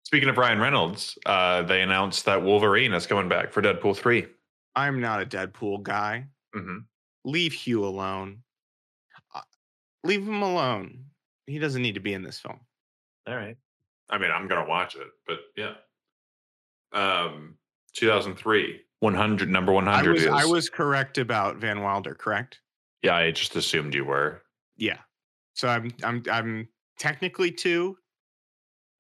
[0.05, 4.26] Speaking of Ryan Reynolds, uh, they announced that Wolverine is coming back for Deadpool 3.
[4.76, 6.26] I'm not a Deadpool guy.
[6.55, 6.78] Mm-hmm.
[7.24, 8.43] Leave Hugh alone.
[9.35, 9.41] Uh,
[10.05, 11.05] leave him alone.
[11.47, 12.61] He doesn't need to be in this film.
[13.26, 13.57] All right.
[14.11, 15.74] I mean, I'm gonna watch it, but yeah.
[16.92, 17.54] Um,
[17.94, 20.28] 2003, 100 number 100 I was is.
[20.28, 22.61] I was correct about Van Wilder, correct?
[23.02, 24.42] Yeah, I just assumed you were.
[24.76, 24.98] Yeah.
[25.54, 27.96] So I'm I'm I'm technically two,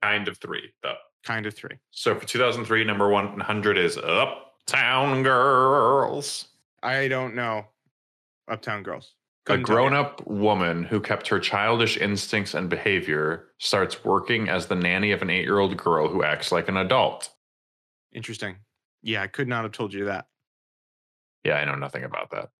[0.02, 0.94] Kind of three, though.
[1.24, 1.76] kind of three.
[1.90, 6.48] So for 2003, number 100 is Uptown Girls.
[6.82, 7.66] I don't know.
[8.50, 9.14] Uptown Girls.
[9.46, 9.80] A Couldn't tell you.
[9.88, 15.12] grown up woman who kept her childish instincts and behavior starts working as the nanny
[15.12, 17.30] of an eight year old girl who acts like an adult.
[18.12, 18.56] Interesting.
[19.02, 20.26] Yeah, I could not have told you that.
[21.44, 22.50] Yeah, I know nothing about that.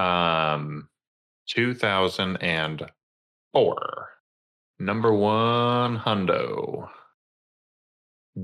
[0.00, 0.88] Um,
[1.48, 4.08] 2004.
[4.80, 6.88] Number one, Hundo.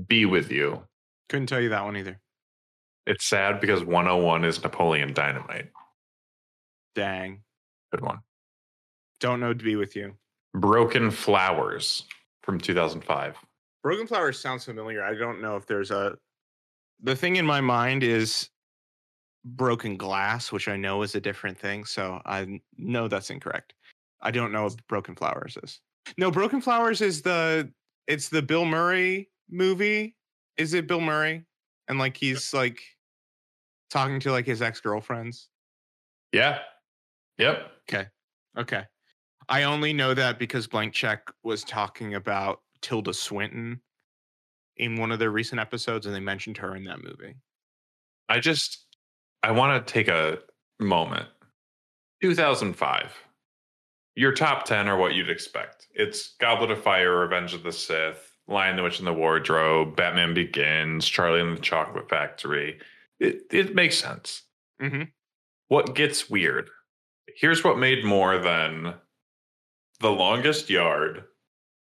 [0.07, 0.83] Be with you.
[1.27, 2.21] Couldn't tell you that one either.
[3.05, 5.69] It's sad because 101 is Napoleon Dynamite.
[6.95, 7.41] Dang.
[7.91, 8.19] Good one.
[9.19, 10.13] Don't know to be with you.
[10.53, 12.05] Broken Flowers
[12.43, 13.37] from 2005.
[13.83, 15.03] Broken Flowers sounds familiar.
[15.03, 16.17] I don't know if there's a.
[17.01, 18.49] The thing in my mind is
[19.45, 21.85] broken glass, which I know is a different thing.
[21.85, 23.73] So I know that's incorrect.
[24.21, 25.79] I don't know what Broken Flowers is.
[26.17, 27.71] No, Broken Flowers is the.
[28.07, 30.15] It's the Bill Murray movie.
[30.57, 31.45] Is it Bill Murray?
[31.89, 32.79] and like he's like
[33.89, 35.49] talking to like his ex girlfriends.
[36.31, 36.59] Yeah.
[37.39, 37.71] Yep.
[37.89, 38.07] Okay.
[38.57, 38.83] Okay.
[39.47, 43.81] I only know that because Blank Check was talking about Tilda Swinton
[44.77, 47.35] in one of their recent episodes, and they mentioned her in that movie.
[48.27, 48.85] I just
[49.41, 50.39] I want to take a
[50.79, 51.27] moment.
[52.21, 53.15] 2005.
[54.15, 55.87] Your top 10 are what you'd expect.
[55.93, 60.33] It's Goblet of Fire, Revenge of the Sith, Lion the Witch in the Wardrobe, Batman
[60.33, 62.79] Begins, Charlie and the Chocolate Factory.
[63.19, 64.43] It it makes sense.
[64.81, 65.03] Mm-hmm.
[65.69, 66.69] What gets weird?
[67.39, 68.95] Here's what made more than
[70.01, 71.23] The Longest Yard,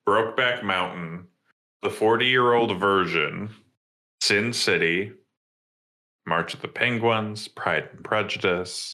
[0.06, 1.28] Brokeback Mountain,
[1.82, 3.50] The 40 Year Old Virgin,
[4.20, 5.14] Sin City,
[6.28, 8.94] March of the Penguins, Pride and Prejudice,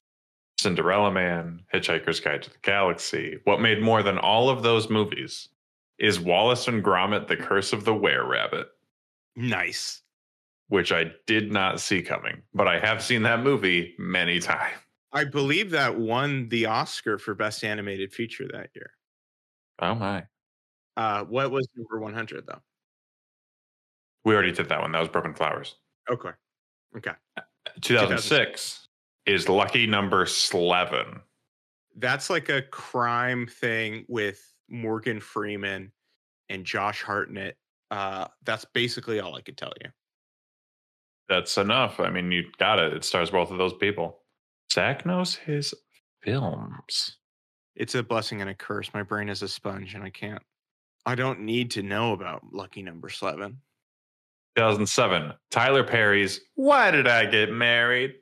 [0.60, 3.40] Cinderella Man, Hitchhiker's Guide to the Galaxy.
[3.46, 5.50] What made more than all of those movies
[5.98, 8.68] is Wallace and Gromit: The Curse of the Were Rabbit,
[9.36, 10.04] Nice.
[10.68, 14.78] which I did not see coming, but I have seen that movie many times.
[15.14, 18.92] I believe that won the Oscar for Best Animated Feature that year.
[19.80, 20.24] Oh my.
[20.96, 22.62] Uh, what was number 100 though?
[24.24, 24.92] We already did that one.
[24.92, 25.76] That was Broken Flowers.
[26.10, 26.30] Okay.
[26.96, 27.12] Okay.
[27.82, 28.88] 2006
[29.26, 31.20] is lucky number Slevin.
[31.98, 35.92] That's like a crime thing with Morgan Freeman
[36.50, 37.58] and Josh Hartnett.
[37.90, 39.90] Uh, that's basically all I could tell you.
[41.28, 42.00] That's enough.
[42.00, 42.94] I mean, you got it.
[42.94, 44.21] It stars both of those people.
[44.72, 45.74] Zach knows his
[46.24, 47.18] films.
[47.76, 48.94] It's a blessing and a curse.
[48.94, 50.42] My brain is a sponge and I can't.
[51.06, 53.58] I don't need to know about lucky number Slevin.
[54.56, 58.16] 2007, Tyler Perry's Why Did I Get Married?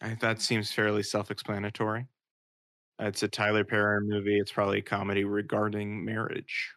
[0.00, 2.06] I, that seems fairly self explanatory.
[2.98, 4.38] It's a Tyler Perry movie.
[4.38, 6.72] It's probably a comedy regarding marriage.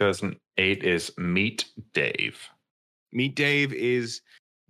[0.00, 2.38] 2008 is Meet Dave.
[3.12, 4.20] Meet Dave is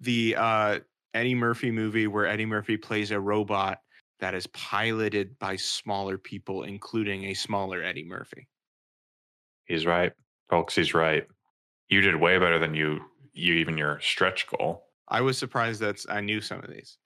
[0.01, 0.78] the uh,
[1.14, 3.80] Eddie Murphy movie where Eddie Murphy plays a robot
[4.20, 8.48] that is piloted by smaller people, including a smaller Eddie Murphy.
[9.64, 10.12] He's right.
[10.48, 11.26] Folks, he's right.
[11.88, 13.00] You did way better than you
[13.32, 14.84] you even your stretch goal.
[15.08, 16.98] I was surprised that I knew some of these.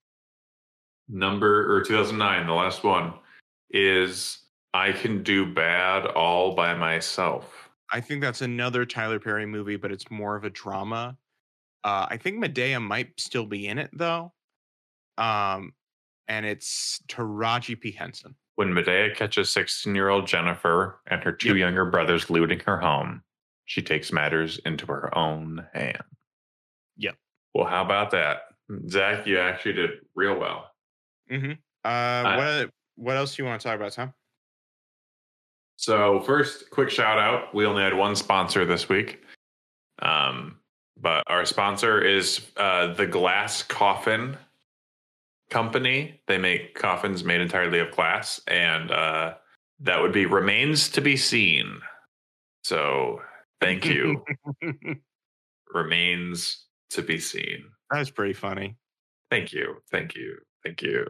[1.08, 3.14] Number or 2009, the last one
[3.70, 4.38] is
[4.74, 7.70] I Can Do Bad All by Myself.
[7.92, 11.16] I think that's another Tyler Perry movie, but it's more of a drama.
[11.86, 14.32] Uh, I think Madea might still be in it though.
[15.18, 15.72] Um,
[16.26, 17.92] and it's Taraji P.
[17.92, 18.34] Henson.
[18.56, 21.56] When Madea catches 16 year old Jennifer and her two Yep.
[21.58, 23.22] younger brothers looting her home,
[23.66, 26.02] she takes matters into her own hand.
[26.96, 27.14] Yep.
[27.54, 28.38] Well, how about that?
[28.88, 30.72] Zach, you actually did real well.
[31.30, 31.52] Mm-hmm.
[31.84, 34.12] Uh, what what else do you want to talk about, Tom?
[35.76, 37.54] So, first, quick shout out.
[37.54, 39.22] We only had one sponsor this week.
[40.00, 40.58] Um,
[41.00, 44.36] but our sponsor is uh, the Glass Coffin
[45.50, 46.20] Company.
[46.26, 49.34] They make coffins made entirely of glass, and uh,
[49.80, 51.80] that would be remains to be seen.
[52.64, 53.20] So,
[53.60, 54.24] thank you.
[55.74, 57.64] remains to be seen.
[57.90, 58.76] that was pretty funny.
[59.30, 59.76] Thank you.
[59.90, 60.38] Thank you.
[60.64, 61.06] Thank you.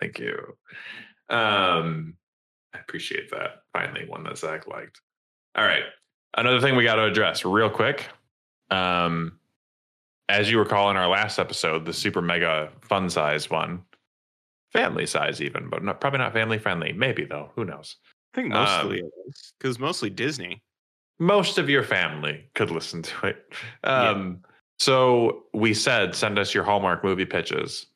[0.00, 0.36] Thank you.
[1.28, 2.14] Um,
[2.74, 3.62] I appreciate that.
[3.72, 5.00] Finally, one that Zach liked.
[5.56, 5.84] All right.
[6.36, 8.06] Another thing we got to address real quick.
[8.70, 9.38] Um,
[10.28, 13.82] as you recall in our last episode, the super mega fun size one,
[14.72, 16.92] family size even, but not, probably not family friendly.
[16.92, 17.50] Maybe though.
[17.56, 17.96] Who knows?
[18.32, 20.62] I think Um, mostly it is because mostly Disney.
[21.18, 23.52] most of your family could listen to it.
[23.84, 24.10] Yeah.
[24.10, 24.44] Um,
[24.78, 27.86] So we said, send us your Hallmark movie pitches.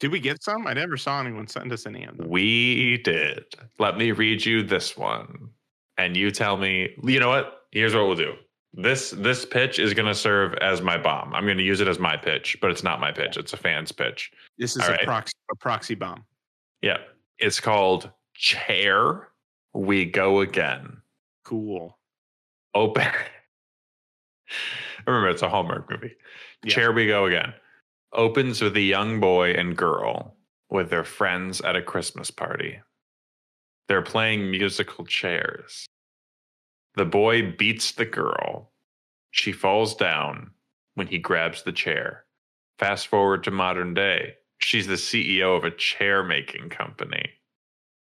[0.00, 0.66] Did we get some?
[0.66, 2.28] I never saw anyone send us any of them.
[2.28, 3.44] We did.
[3.78, 5.50] Let me read you this one,
[5.98, 6.94] and you tell me.
[7.04, 7.62] You know what?
[7.70, 8.34] Here's what we'll do.
[8.72, 11.34] This this pitch is going to serve as my bomb.
[11.34, 13.36] I'm going to use it as my pitch, but it's not my pitch.
[13.36, 14.30] It's a fan's pitch.
[14.58, 15.04] This is All a right.
[15.04, 16.24] proxy a proxy bomb.
[16.80, 16.98] Yeah,
[17.38, 19.28] it's called Chair.
[19.74, 20.98] We go again.
[21.44, 21.98] Cool.
[22.74, 23.08] Open.
[25.06, 26.14] Remember, it's a Hallmark movie.
[26.64, 26.74] Yeah.
[26.74, 27.52] Chair we go again.
[28.12, 30.36] Opens with a young boy and girl
[30.70, 32.80] with their friends at a Christmas party.
[33.88, 35.86] They're playing musical chairs.
[36.96, 38.72] The boy beats the girl.
[39.30, 40.50] She falls down
[40.94, 42.24] when he grabs the chair.
[42.78, 44.34] Fast forward to modern day.
[44.58, 47.30] She's the CEO of a chair making company.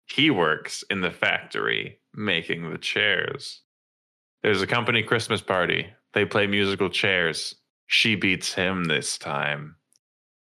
[0.06, 3.62] He works in the factory making the chairs.
[4.42, 5.86] There's a company Christmas party.
[6.12, 7.54] They play musical chairs.
[7.86, 9.76] She beats him this time.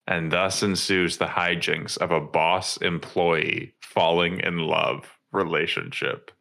[0.06, 6.32] And thus ensues the hijinks of a boss employee falling in love relationship.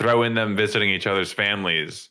[0.00, 2.08] Throw in them visiting each other's families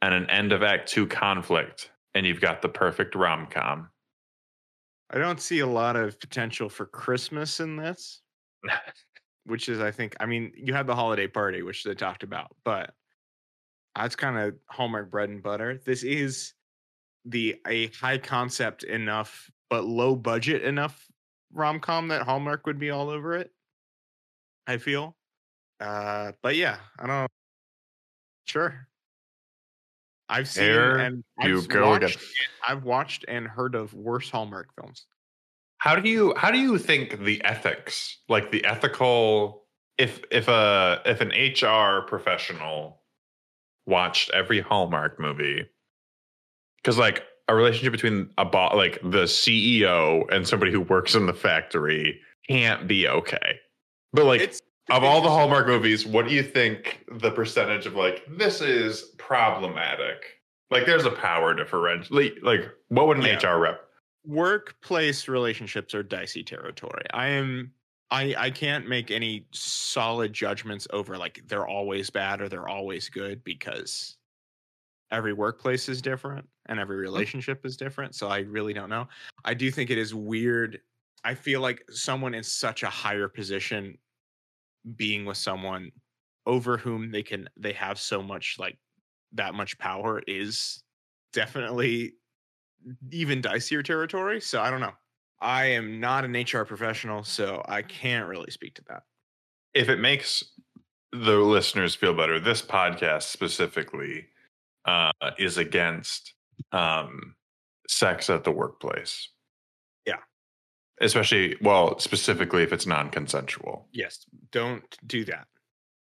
[0.00, 3.90] and an end of Act Two conflict, and you've got the perfect rom com.
[5.10, 8.22] I don't see a lot of potential for Christmas in this,
[9.44, 12.48] which is, I think, I mean, you had the holiday party, which they talked about,
[12.64, 12.94] but
[13.94, 15.78] that's kind of Hallmark bread and butter.
[15.84, 16.54] This is
[17.26, 21.06] the a high concept enough, but low budget enough
[21.52, 23.50] rom com that Hallmark would be all over it.
[24.66, 25.14] I feel.
[25.80, 27.30] Uh, but yeah, I don't.
[28.46, 28.88] Sure.
[30.28, 32.18] I've seen There and you I've go watched,
[32.66, 35.06] I've watched and heard of worse Hallmark films.
[35.78, 39.64] How do you how do you think the ethics, like the ethical
[39.96, 43.02] if if a if an HR professional
[43.86, 45.66] watched every Hallmark movie
[46.84, 51.26] cuz like a relationship between a bo- like the CEO and somebody who works in
[51.26, 53.58] the factory can't be okay.
[54.12, 54.60] But like It's
[54.90, 55.28] of all the.
[55.28, 60.24] Hallmark movies, what do you think the percentage of like this is problematic?
[60.70, 62.16] Like there's a power differential.
[62.42, 63.50] Like, what would an Yeah.
[63.50, 63.88] HR rep?
[64.28, 67.04] workplace relationships are dicey territory.
[67.12, 67.72] I am
[68.10, 73.08] I I can't make any solid judgments over like they're always bad or they're always
[73.08, 74.16] good because
[75.10, 77.02] every workplace is different and every mm-hmm.
[77.02, 78.14] relationship is different.
[78.14, 79.08] So I really don't know.
[79.44, 80.80] I do think it is weird.
[81.24, 83.96] I feel like someone in such a higher position
[84.96, 85.90] being with someone
[86.46, 88.78] over whom they can they have so much like
[89.32, 90.82] that much power is
[91.32, 92.14] definitely
[93.10, 94.40] even dicier territory.
[94.40, 94.94] So I don't know.
[95.40, 99.02] I am not an HR professional, so I can't really speak to that.
[99.74, 100.42] if it makes
[101.12, 104.26] the listeners feel better, this podcast specifically
[104.84, 106.34] uh, is against
[106.72, 107.34] um,
[107.88, 109.28] sex at the workplace.
[111.00, 113.88] Especially, well, specifically if it's non consensual.
[113.92, 115.46] Yes, don't do that.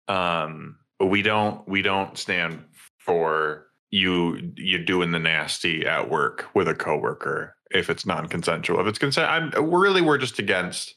[0.09, 2.65] Um, we don't we don't stand
[2.99, 8.81] for you you doing the nasty at work with a coworker if it's non-consensual.
[8.81, 10.95] If it's consent, I'm really we're just against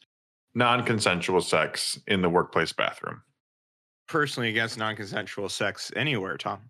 [0.55, 3.21] non-consensual sex in the workplace bathroom.
[4.07, 6.69] Personally, against non-consensual sex anywhere, Tom.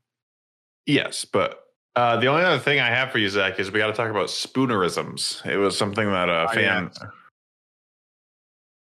[0.85, 1.59] Yes, but
[1.99, 4.09] uh, the only other thing I have for you, Zach, is we got to talk
[4.09, 5.45] about spoonerisms.
[5.45, 6.91] It was something that a Ah, fan.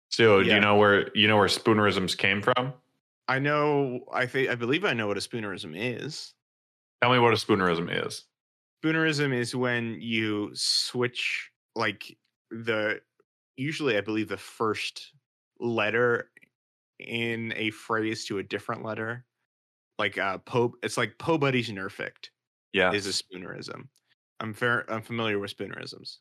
[0.09, 2.73] So, do you know where you know where spoonerisms came from?
[3.29, 4.01] I know.
[4.11, 4.49] I think.
[4.49, 6.33] I believe I know what a spoonerism is.
[7.01, 8.25] Tell me what a spoonerism is.
[8.83, 12.17] Spoonerism is when you switch, like
[12.51, 12.99] the
[13.55, 15.13] usually, I believe the first
[15.59, 16.29] letter
[16.99, 19.23] in a phrase to a different letter.
[19.97, 20.73] Like uh, Poe.
[20.83, 22.31] It's like Poe Buddy's Nerfict.
[22.77, 22.91] Yeah.
[22.93, 23.87] is a spoonerism.
[24.39, 24.85] I'm fair.
[24.91, 26.17] I'm familiar with spoonerisms.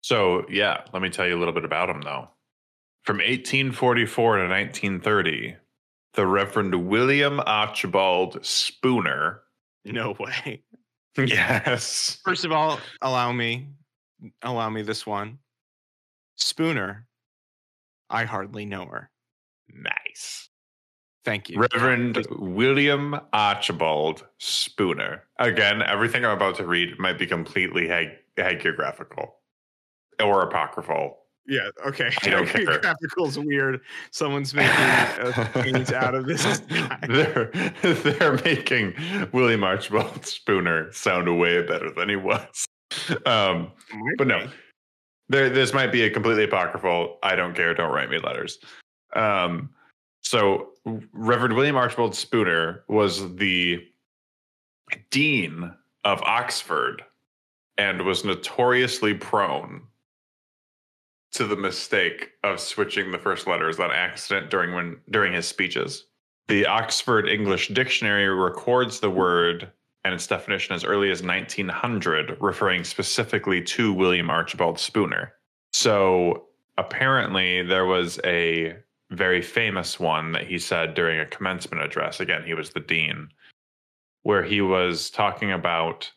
[0.00, 2.28] So, yeah, let me tell you a little bit about him, though.
[3.04, 5.56] From 1844 to 1930,
[6.14, 9.42] the Reverend William Archibald Spooner.
[9.84, 10.62] No way.
[11.16, 12.20] Yes.
[12.24, 13.70] First of all, allow me,
[14.42, 15.38] allow me this one.
[16.36, 17.06] Spooner.
[18.08, 19.10] I hardly know her.
[19.68, 20.47] Nice.
[21.24, 21.58] Thank you.
[21.58, 25.24] Reverend William Archibald Spooner.
[25.38, 29.30] Again, everything I'm about to read might be completely hag- hagiographical
[30.22, 31.18] or apocryphal.
[31.46, 31.68] Yeah.
[31.86, 32.10] Okay.
[32.22, 32.78] I don't care.
[32.78, 33.80] Graphical's weird.
[34.10, 36.58] Someone's making things out of this.
[36.68, 36.98] guy.
[37.08, 37.50] they're
[37.82, 38.94] they're making
[39.32, 42.66] William Archibald Spooner sound way better than he was.
[43.24, 43.72] Um,
[44.18, 44.48] but no,
[45.30, 47.18] there this might be a completely apocryphal.
[47.22, 47.72] I don't care.
[47.72, 48.58] Don't write me letters.
[49.16, 49.70] Um,
[50.20, 50.70] so
[51.12, 53.84] Reverend William Archibald Spooner was the
[55.10, 55.72] dean
[56.04, 57.02] of Oxford
[57.76, 59.82] and was notoriously prone
[61.32, 66.06] to the mistake of switching the first letters on accident during when during his speeches.
[66.48, 69.70] The Oxford English Dictionary records the word
[70.04, 75.34] and its definition as early as 1900, referring specifically to William Archibald Spooner.
[75.72, 76.44] So
[76.78, 78.76] apparently, there was a
[79.10, 82.20] very famous one that he said during a commencement address.
[82.20, 83.28] Again, he was the dean,
[84.22, 86.10] where he was talking about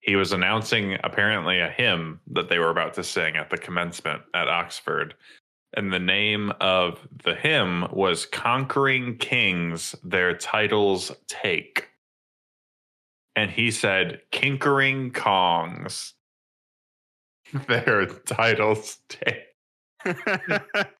[0.00, 4.22] he was announcing apparently a hymn that they were about to sing at the commencement
[4.34, 5.14] at Oxford.
[5.74, 11.88] And the name of the hymn was Conquering Kings Their Titles Take.
[13.36, 16.14] And he said, Kinkering Kongs
[17.68, 19.44] Their Titles Take.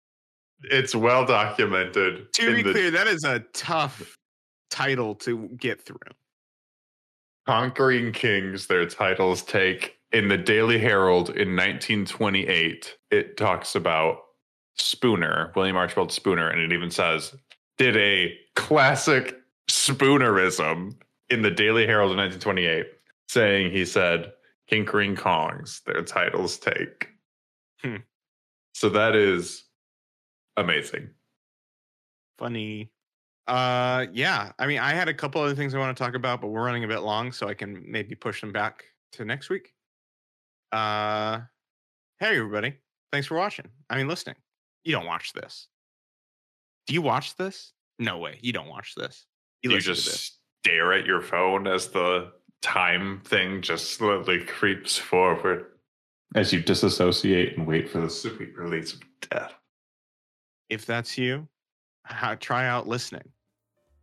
[0.64, 2.32] It's well documented.
[2.34, 4.16] to be the clear, that is a tough
[4.70, 5.98] title to get through.
[7.46, 9.96] Conquering Kings, their titles take.
[10.12, 14.18] In the Daily Herald in 1928, it talks about
[14.76, 17.34] Spooner, William Archibald Spooner, and it even says,
[17.78, 19.36] did a classic
[19.68, 20.96] Spoonerism
[21.28, 22.86] in the Daily Herald in 1928,
[23.28, 24.32] saying he said,
[24.70, 27.08] Kinkering Kongs, their titles take.
[27.82, 27.96] Hmm.
[28.74, 29.64] So that is
[30.56, 31.10] amazing.
[32.38, 32.90] Funny.
[33.46, 34.52] Uh, yeah.
[34.58, 36.64] I mean, I had a couple other things I want to talk about, but we're
[36.64, 39.74] running a bit long, so I can maybe push them back to next week.
[40.72, 41.40] Uh,
[42.20, 42.76] hey everybody,
[43.12, 43.66] thanks for watching.
[43.88, 44.36] I mean, listening.
[44.84, 45.66] You don't watch this.
[46.86, 47.72] Do you watch this?
[47.98, 48.38] No way.
[48.40, 49.26] You don't watch this.
[49.62, 50.38] You, listen to just this.
[50.62, 52.32] stare at your phone as the
[52.62, 55.66] time thing just slowly creeps forward
[56.34, 59.54] as you disassociate and wait for the sweet release of death.
[60.70, 61.46] If that's you,
[62.40, 63.28] try out listening.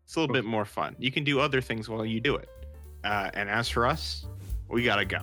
[0.04, 0.96] It's a little bit more fun.
[1.00, 2.50] You can do other things while you do it.
[3.04, 4.26] Uh, and as for us,
[4.70, 5.20] we gotta go.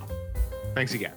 [0.74, 1.14] Thanks again.